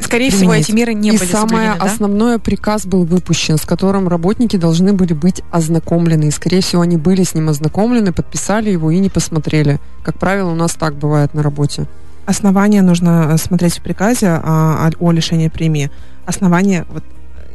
Скорее 0.00 0.30
применить. 0.30 0.34
всего, 0.34 0.54
эти 0.54 0.72
меры 0.72 0.92
не 0.92 1.10
И 1.10 1.18
были 1.18 1.30
самое 1.30 1.74
да? 1.78 1.84
основное, 1.84 2.40
приказ 2.40 2.86
был 2.86 3.04
выпущен, 3.04 3.58
с 3.58 3.64
которым 3.64 4.08
работники 4.08 4.56
должны 4.56 4.92
были 4.92 5.12
быть 5.12 5.42
ознакомлены. 5.52 6.24
И, 6.24 6.30
скорее 6.32 6.62
всего, 6.62 6.82
они 6.82 6.96
были 6.96 7.22
с 7.22 7.32
ним 7.34 7.48
ознакомлены, 7.48 8.12
подписали 8.12 8.70
его 8.70 8.90
и 8.90 8.98
не 8.98 9.08
посмотрели. 9.08 9.78
Как 10.02 10.18
правило, 10.18 10.50
у 10.50 10.56
нас 10.56 10.74
так 10.74 10.96
бывает 10.96 11.32
на 11.34 11.44
работе. 11.44 11.86
Основания 12.26 12.82
нужно 12.82 13.30
э, 13.32 13.38
смотреть 13.38 13.78
в 13.78 13.82
приказе 13.82 14.28
а, 14.42 14.90
о 14.98 15.12
лишении 15.12 15.48
премии. 15.48 15.90
Основания 16.26 16.86
вот 16.88 17.04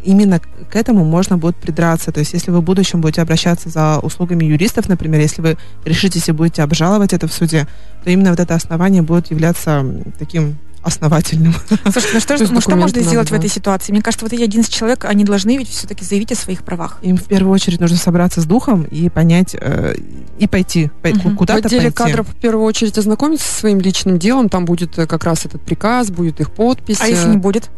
именно 0.03 0.39
к 0.39 0.75
этому 0.75 1.03
можно 1.03 1.37
будет 1.37 1.55
придраться. 1.55 2.11
То 2.11 2.19
есть, 2.19 2.33
если 2.33 2.51
вы 2.51 2.59
в 2.59 2.63
будущем 2.63 3.01
будете 3.01 3.21
обращаться 3.21 3.69
за 3.69 3.99
услугами 3.99 4.45
юристов, 4.45 4.87
например, 4.87 5.19
если 5.19 5.41
вы 5.41 5.57
решитесь 5.85 6.29
и 6.29 6.31
будете 6.31 6.63
обжаловать 6.63 7.13
это 7.13 7.27
в 7.27 7.33
суде, 7.33 7.67
то 8.03 8.09
именно 8.09 8.29
вот 8.29 8.39
это 8.39 8.55
основание 8.55 9.01
будет 9.01 9.31
являться 9.31 9.85
таким 10.17 10.57
основательным. 10.83 11.53
Слушайте, 11.83 12.09
ну 12.13 12.19
что, 12.19 12.37
ну, 12.53 12.61
что 12.61 12.75
можно 12.75 13.01
сделать 13.01 13.29
да. 13.29 13.35
в 13.35 13.39
этой 13.39 13.49
ситуации? 13.49 13.91
Мне 13.91 14.01
кажется, 14.01 14.25
вот 14.25 14.33
эти 14.33 14.43
11 14.43 14.73
человек, 14.73 15.05
они 15.05 15.23
должны 15.23 15.57
ведь 15.57 15.69
все-таки 15.69 16.05
заявить 16.05 16.31
о 16.31 16.35
своих 16.35 16.63
правах. 16.63 16.99
Им 17.01 17.17
в 17.17 17.25
первую 17.25 17.53
очередь 17.53 17.79
нужно 17.79 17.97
собраться 17.97 18.41
с 18.41 18.45
духом 18.45 18.83
и 18.83 19.09
понять, 19.09 19.55
э, 19.59 19.95
и 20.37 20.47
пойти, 20.47 20.91
угу. 21.03 21.35
куда-то 21.35 21.63
В 21.63 21.65
отделе 21.65 21.91
пойти. 21.91 21.95
кадров 21.95 22.27
в 22.27 22.35
первую 22.35 22.65
очередь 22.65 22.97
ознакомиться 22.97 23.47
со 23.47 23.59
своим 23.59 23.79
личным 23.79 24.19
делом, 24.19 24.49
там 24.49 24.65
будет 24.65 24.97
э, 24.97 25.07
как 25.07 25.23
раз 25.23 25.45
этот 25.45 25.61
приказ, 25.61 26.11
будет 26.11 26.39
их 26.39 26.51
подпись. 26.51 26.99
А 27.01 27.07
если 27.07 27.29
не 27.29 27.37
будет? 27.37 27.69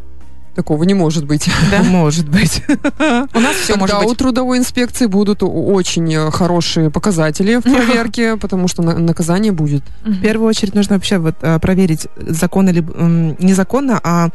Такого 0.55 0.83
не 0.83 0.93
может 0.93 1.25
быть. 1.25 1.49
Да? 1.71 1.81
Может 1.91 2.27
быть. 2.27 2.63
У 3.33 3.39
нас 3.39 3.55
все 3.55 3.77
может 3.77 3.99
быть. 3.99 4.07
у 4.07 4.15
трудовой 4.15 4.57
инспекции 4.57 5.05
будут 5.05 5.43
очень 5.43 6.13
э, 6.13 6.29
хорошие 6.29 6.89
показатели 6.89 7.55
в 7.55 7.61
проверке, 7.63 8.35
потому 8.35 8.67
что 8.67 8.81
наказание 8.81 9.53
будет. 9.53 9.83
В 10.03 10.21
первую 10.21 10.49
очередь 10.49 10.75
нужно 10.75 10.95
вообще 10.95 11.19
вот 11.19 11.35
э, 11.41 11.59
проверить, 11.59 12.07
законно 12.17 12.69
ли 12.69 12.81
незаконно, 12.81 13.99
а 14.03 14.29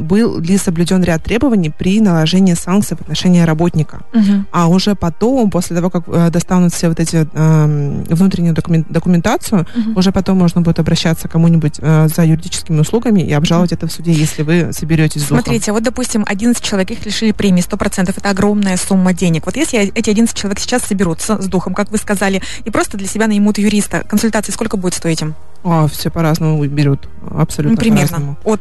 был 0.00 0.38
ли 0.40 0.56
соблюден 0.56 1.02
ряд 1.02 1.22
требований 1.22 1.70
при 1.70 2.00
наложении 2.00 2.54
санкций 2.54 2.96
в 2.96 3.00
отношении 3.02 3.40
работника. 3.40 4.02
Угу. 4.12 4.44
А 4.52 4.68
уже 4.68 4.94
потом, 4.94 5.50
после 5.50 5.76
того, 5.76 5.90
как 5.90 6.04
э, 6.06 6.30
достанут 6.30 6.72
все 6.72 6.88
вот 6.88 7.00
эти 7.00 7.26
э, 7.32 8.04
внутреннюю 8.10 8.54
документ, 8.54 8.86
документацию, 8.90 9.66
угу. 9.74 9.98
уже 9.98 10.12
потом 10.12 10.38
можно 10.38 10.60
будет 10.60 10.78
обращаться 10.78 11.28
к 11.28 11.32
кому-нибудь 11.32 11.74
э, 11.78 12.08
за 12.14 12.24
юридическими 12.24 12.80
услугами 12.80 13.20
и 13.20 13.32
обжаловать 13.32 13.72
угу. 13.72 13.78
это 13.78 13.86
в 13.88 13.92
суде, 13.92 14.12
если 14.12 14.42
вы 14.42 14.72
соберетесь 14.72 15.22
с 15.22 15.26
Смотрите, 15.26 15.72
вот, 15.72 15.82
допустим, 15.82 16.24
11 16.26 16.62
человек, 16.62 16.90
их 16.90 17.04
лишили 17.04 17.32
премии 17.32 17.62
100%, 17.62 18.14
это 18.16 18.30
огромная 18.30 18.76
сумма 18.76 19.12
денег. 19.12 19.46
Вот 19.46 19.56
если 19.56 19.92
эти 19.94 20.10
11 20.10 20.36
человек 20.36 20.58
сейчас 20.58 20.82
соберутся 20.82 21.40
с 21.40 21.46
духом, 21.46 21.74
как 21.74 21.90
вы 21.90 21.98
сказали, 21.98 22.42
и 22.64 22.70
просто 22.70 22.96
для 22.96 23.06
себя 23.06 23.26
наймут 23.26 23.58
юриста, 23.58 24.04
консультации 24.08 24.52
сколько 24.52 24.76
будет 24.76 24.94
стоить 24.94 25.22
им? 25.22 25.34
А, 25.64 25.88
все 25.88 26.10
по-разному 26.10 26.62
берут, 26.66 27.08
абсолютно 27.30 27.76
ну, 27.76 27.80
примерно. 27.80 28.36
От 28.44 28.60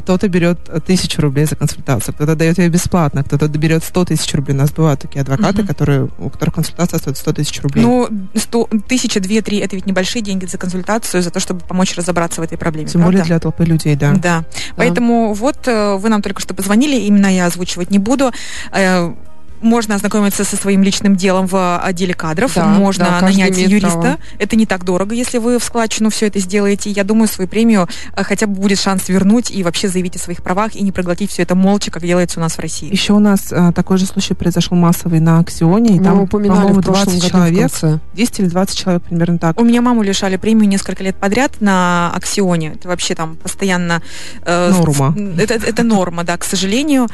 кто-то 0.00 0.28
берет 0.28 0.58
тысячу 0.86 1.22
рублей 1.22 1.44
за 1.44 1.56
консультацию, 1.56 2.14
кто-то 2.14 2.34
дает 2.34 2.58
ее 2.58 2.68
бесплатно, 2.68 3.22
кто-то 3.22 3.48
берет 3.48 3.84
100 3.84 4.04
тысяч 4.06 4.34
рублей. 4.34 4.54
У 4.54 4.58
нас 4.58 4.72
бывают 4.72 5.00
такие 5.00 5.22
адвокаты, 5.22 5.62
uh-huh. 5.62 5.66
которые, 5.66 6.08
у 6.18 6.30
которых 6.30 6.54
консультация 6.54 6.98
стоит 6.98 7.16
100 7.16 7.32
тысяч 7.32 7.62
рублей. 7.62 7.82
Ну, 7.82 8.08
100, 8.34 8.68
тысяча, 8.88 9.20
две, 9.20 9.42
три, 9.42 9.58
это 9.58 9.76
ведь 9.76 9.86
небольшие 9.86 10.22
деньги 10.22 10.46
за 10.46 10.58
консультацию, 10.58 11.22
за 11.22 11.30
то, 11.30 11.40
чтобы 11.40 11.60
помочь 11.60 11.94
разобраться 11.96 12.40
в 12.40 12.44
этой 12.44 12.58
проблеме. 12.58 12.88
Тем 12.88 13.00
правда? 13.00 13.18
более 13.18 13.24
для 13.24 13.38
толпы 13.38 13.64
людей, 13.64 13.96
да. 13.96 14.12
Да. 14.12 14.18
да. 14.18 14.44
Поэтому 14.76 15.34
вот 15.34 15.68
э, 15.68 15.96
вы 15.96 16.08
нам 16.08 16.22
только 16.22 16.40
что 16.40 16.54
позвонили, 16.54 16.96
именно 16.96 17.26
я 17.26 17.46
озвучивать 17.46 17.90
не 17.90 17.98
буду 17.98 18.32
э, 18.72 19.14
можно 19.60 19.94
ознакомиться 19.94 20.44
со 20.44 20.56
своим 20.56 20.82
личным 20.82 21.16
делом 21.16 21.46
в 21.46 21.78
отделе 21.78 22.14
кадров, 22.14 22.52
да, 22.54 22.66
можно 22.66 23.04
да, 23.04 23.20
нанять 23.20 23.56
юриста. 23.56 23.98
Право. 23.98 24.18
Это 24.38 24.56
не 24.56 24.66
так 24.66 24.84
дорого, 24.84 25.14
если 25.14 25.38
вы 25.38 25.58
в 25.58 25.64
складчину 25.64 26.10
все 26.10 26.26
это 26.26 26.38
сделаете. 26.38 26.90
Я 26.90 27.04
думаю, 27.04 27.28
свою 27.28 27.48
премию 27.48 27.88
э, 28.14 28.22
хотя 28.22 28.46
бы 28.46 28.54
будет 28.54 28.78
шанс 28.78 29.08
вернуть 29.08 29.50
и 29.50 29.62
вообще 29.62 29.88
заявить 29.88 30.16
о 30.16 30.18
своих 30.18 30.42
правах 30.42 30.74
и 30.74 30.82
не 30.82 30.92
проглотить 30.92 31.30
все 31.30 31.42
это 31.42 31.54
молча, 31.54 31.90
как 31.90 32.02
делается 32.02 32.40
у 32.40 32.42
нас 32.42 32.54
в 32.54 32.58
России. 32.58 32.90
Еще 32.90 33.12
у 33.12 33.18
нас 33.18 33.52
а, 33.52 33.72
такой 33.72 33.98
же 33.98 34.06
случай 34.06 34.34
произошел 34.34 34.76
массовый 34.76 35.20
на 35.20 35.40
Аксионе, 35.40 35.96
и 35.96 35.98
Мы 35.98 36.04
там, 36.04 36.28
по-моему, 36.28 36.80
20 36.80 37.30
человек, 37.30 37.70
10 38.14 38.40
или 38.40 38.46
20 38.46 38.78
человек 38.78 39.02
примерно 39.02 39.38
так. 39.38 39.60
У 39.60 39.64
меня 39.64 39.82
маму 39.82 40.02
лишали 40.02 40.36
премию 40.36 40.68
несколько 40.68 41.02
лет 41.02 41.16
подряд 41.16 41.60
на 41.60 42.12
Аксионе. 42.14 42.72
Это 42.74 42.88
вообще 42.88 43.14
там 43.14 43.36
постоянно... 43.36 44.02
Э, 44.44 44.70
норма. 44.70 45.14
Это, 45.38 45.54
это 45.54 45.82
норма, 45.82 46.24
да, 46.24 46.36
к 46.36 46.44
сожалению 46.44 47.08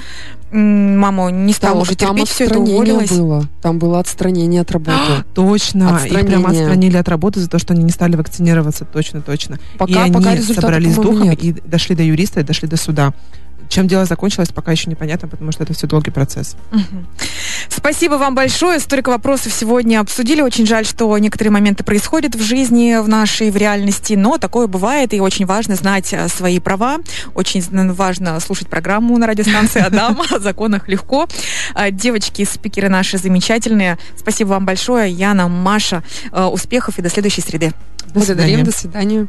мама 0.52 1.30
не 1.30 1.52
стала 1.52 1.80
уже 1.80 1.94
терпеть, 1.94 2.28
все 2.36 2.44
это 2.44 2.58
уволилась. 2.58 3.10
было. 3.10 3.48
Там 3.62 3.78
было 3.78 3.98
отстранение 3.98 4.60
от 4.60 4.70
работы. 4.70 5.24
точно. 5.34 5.96
Отстранение. 5.96 6.20
Их 6.20 6.26
прямо 6.26 6.50
отстранили 6.50 6.96
от 6.96 7.08
работы 7.08 7.40
за 7.40 7.48
то, 7.48 7.58
что 7.58 7.72
они 7.72 7.82
не 7.82 7.90
стали 7.90 8.14
вакцинироваться. 8.14 8.84
Точно, 8.84 9.22
точно. 9.22 9.58
Пока, 9.78 9.92
и 9.92 9.96
они 9.96 10.12
пока 10.12 10.36
собрались 10.36 10.94
духом 10.96 11.22
нет. 11.22 11.42
и 11.42 11.52
дошли 11.52 11.96
до 11.96 12.02
юриста, 12.02 12.40
и 12.40 12.42
дошли 12.42 12.68
до 12.68 12.76
суда. 12.76 13.14
Чем 13.68 13.88
дело 13.88 14.04
закончилось, 14.04 14.48
пока 14.54 14.72
еще 14.72 14.90
непонятно, 14.90 15.28
потому 15.28 15.52
что 15.52 15.64
это 15.64 15.72
все 15.74 15.86
долгий 15.86 16.10
процесс. 16.10 16.56
Угу. 16.72 17.04
Спасибо 17.68 18.14
вам 18.14 18.34
большое. 18.34 18.80
Столько 18.80 19.10
вопросов 19.10 19.52
сегодня 19.52 20.00
обсудили. 20.00 20.40
Очень 20.40 20.66
жаль, 20.66 20.86
что 20.86 21.16
некоторые 21.18 21.52
моменты 21.52 21.84
происходят 21.84 22.34
в 22.34 22.42
жизни, 22.42 23.00
в 23.02 23.08
нашей, 23.08 23.50
в 23.50 23.56
реальности, 23.56 24.14
но 24.14 24.38
такое 24.38 24.66
бывает, 24.66 25.12
и 25.14 25.20
очень 25.20 25.46
важно 25.46 25.74
знать 25.76 26.12
э, 26.12 26.28
свои 26.28 26.58
права. 26.58 26.98
Очень 27.34 27.62
важно 27.92 28.38
слушать 28.40 28.68
программу 28.68 29.16
на 29.18 29.26
радиостанции 29.26 29.80
«Адам». 29.80 30.20
О 30.30 30.38
законах 30.38 30.88
легко. 30.88 31.26
А, 31.74 31.90
девочки, 31.90 32.44
спикеры 32.44 32.88
наши 32.88 33.18
замечательные. 33.18 33.98
Спасибо 34.16 34.48
вам 34.48 34.66
большое. 34.66 35.10
Яна, 35.10 35.48
Маша. 35.48 36.02
Э, 36.32 36.44
успехов 36.44 36.98
и 36.98 37.02
до 37.02 37.08
следующей 37.08 37.42
среды. 37.42 37.72
До 38.14 38.20
свидания. 38.20 38.62
До 38.62 38.72
свидания. 38.72 39.26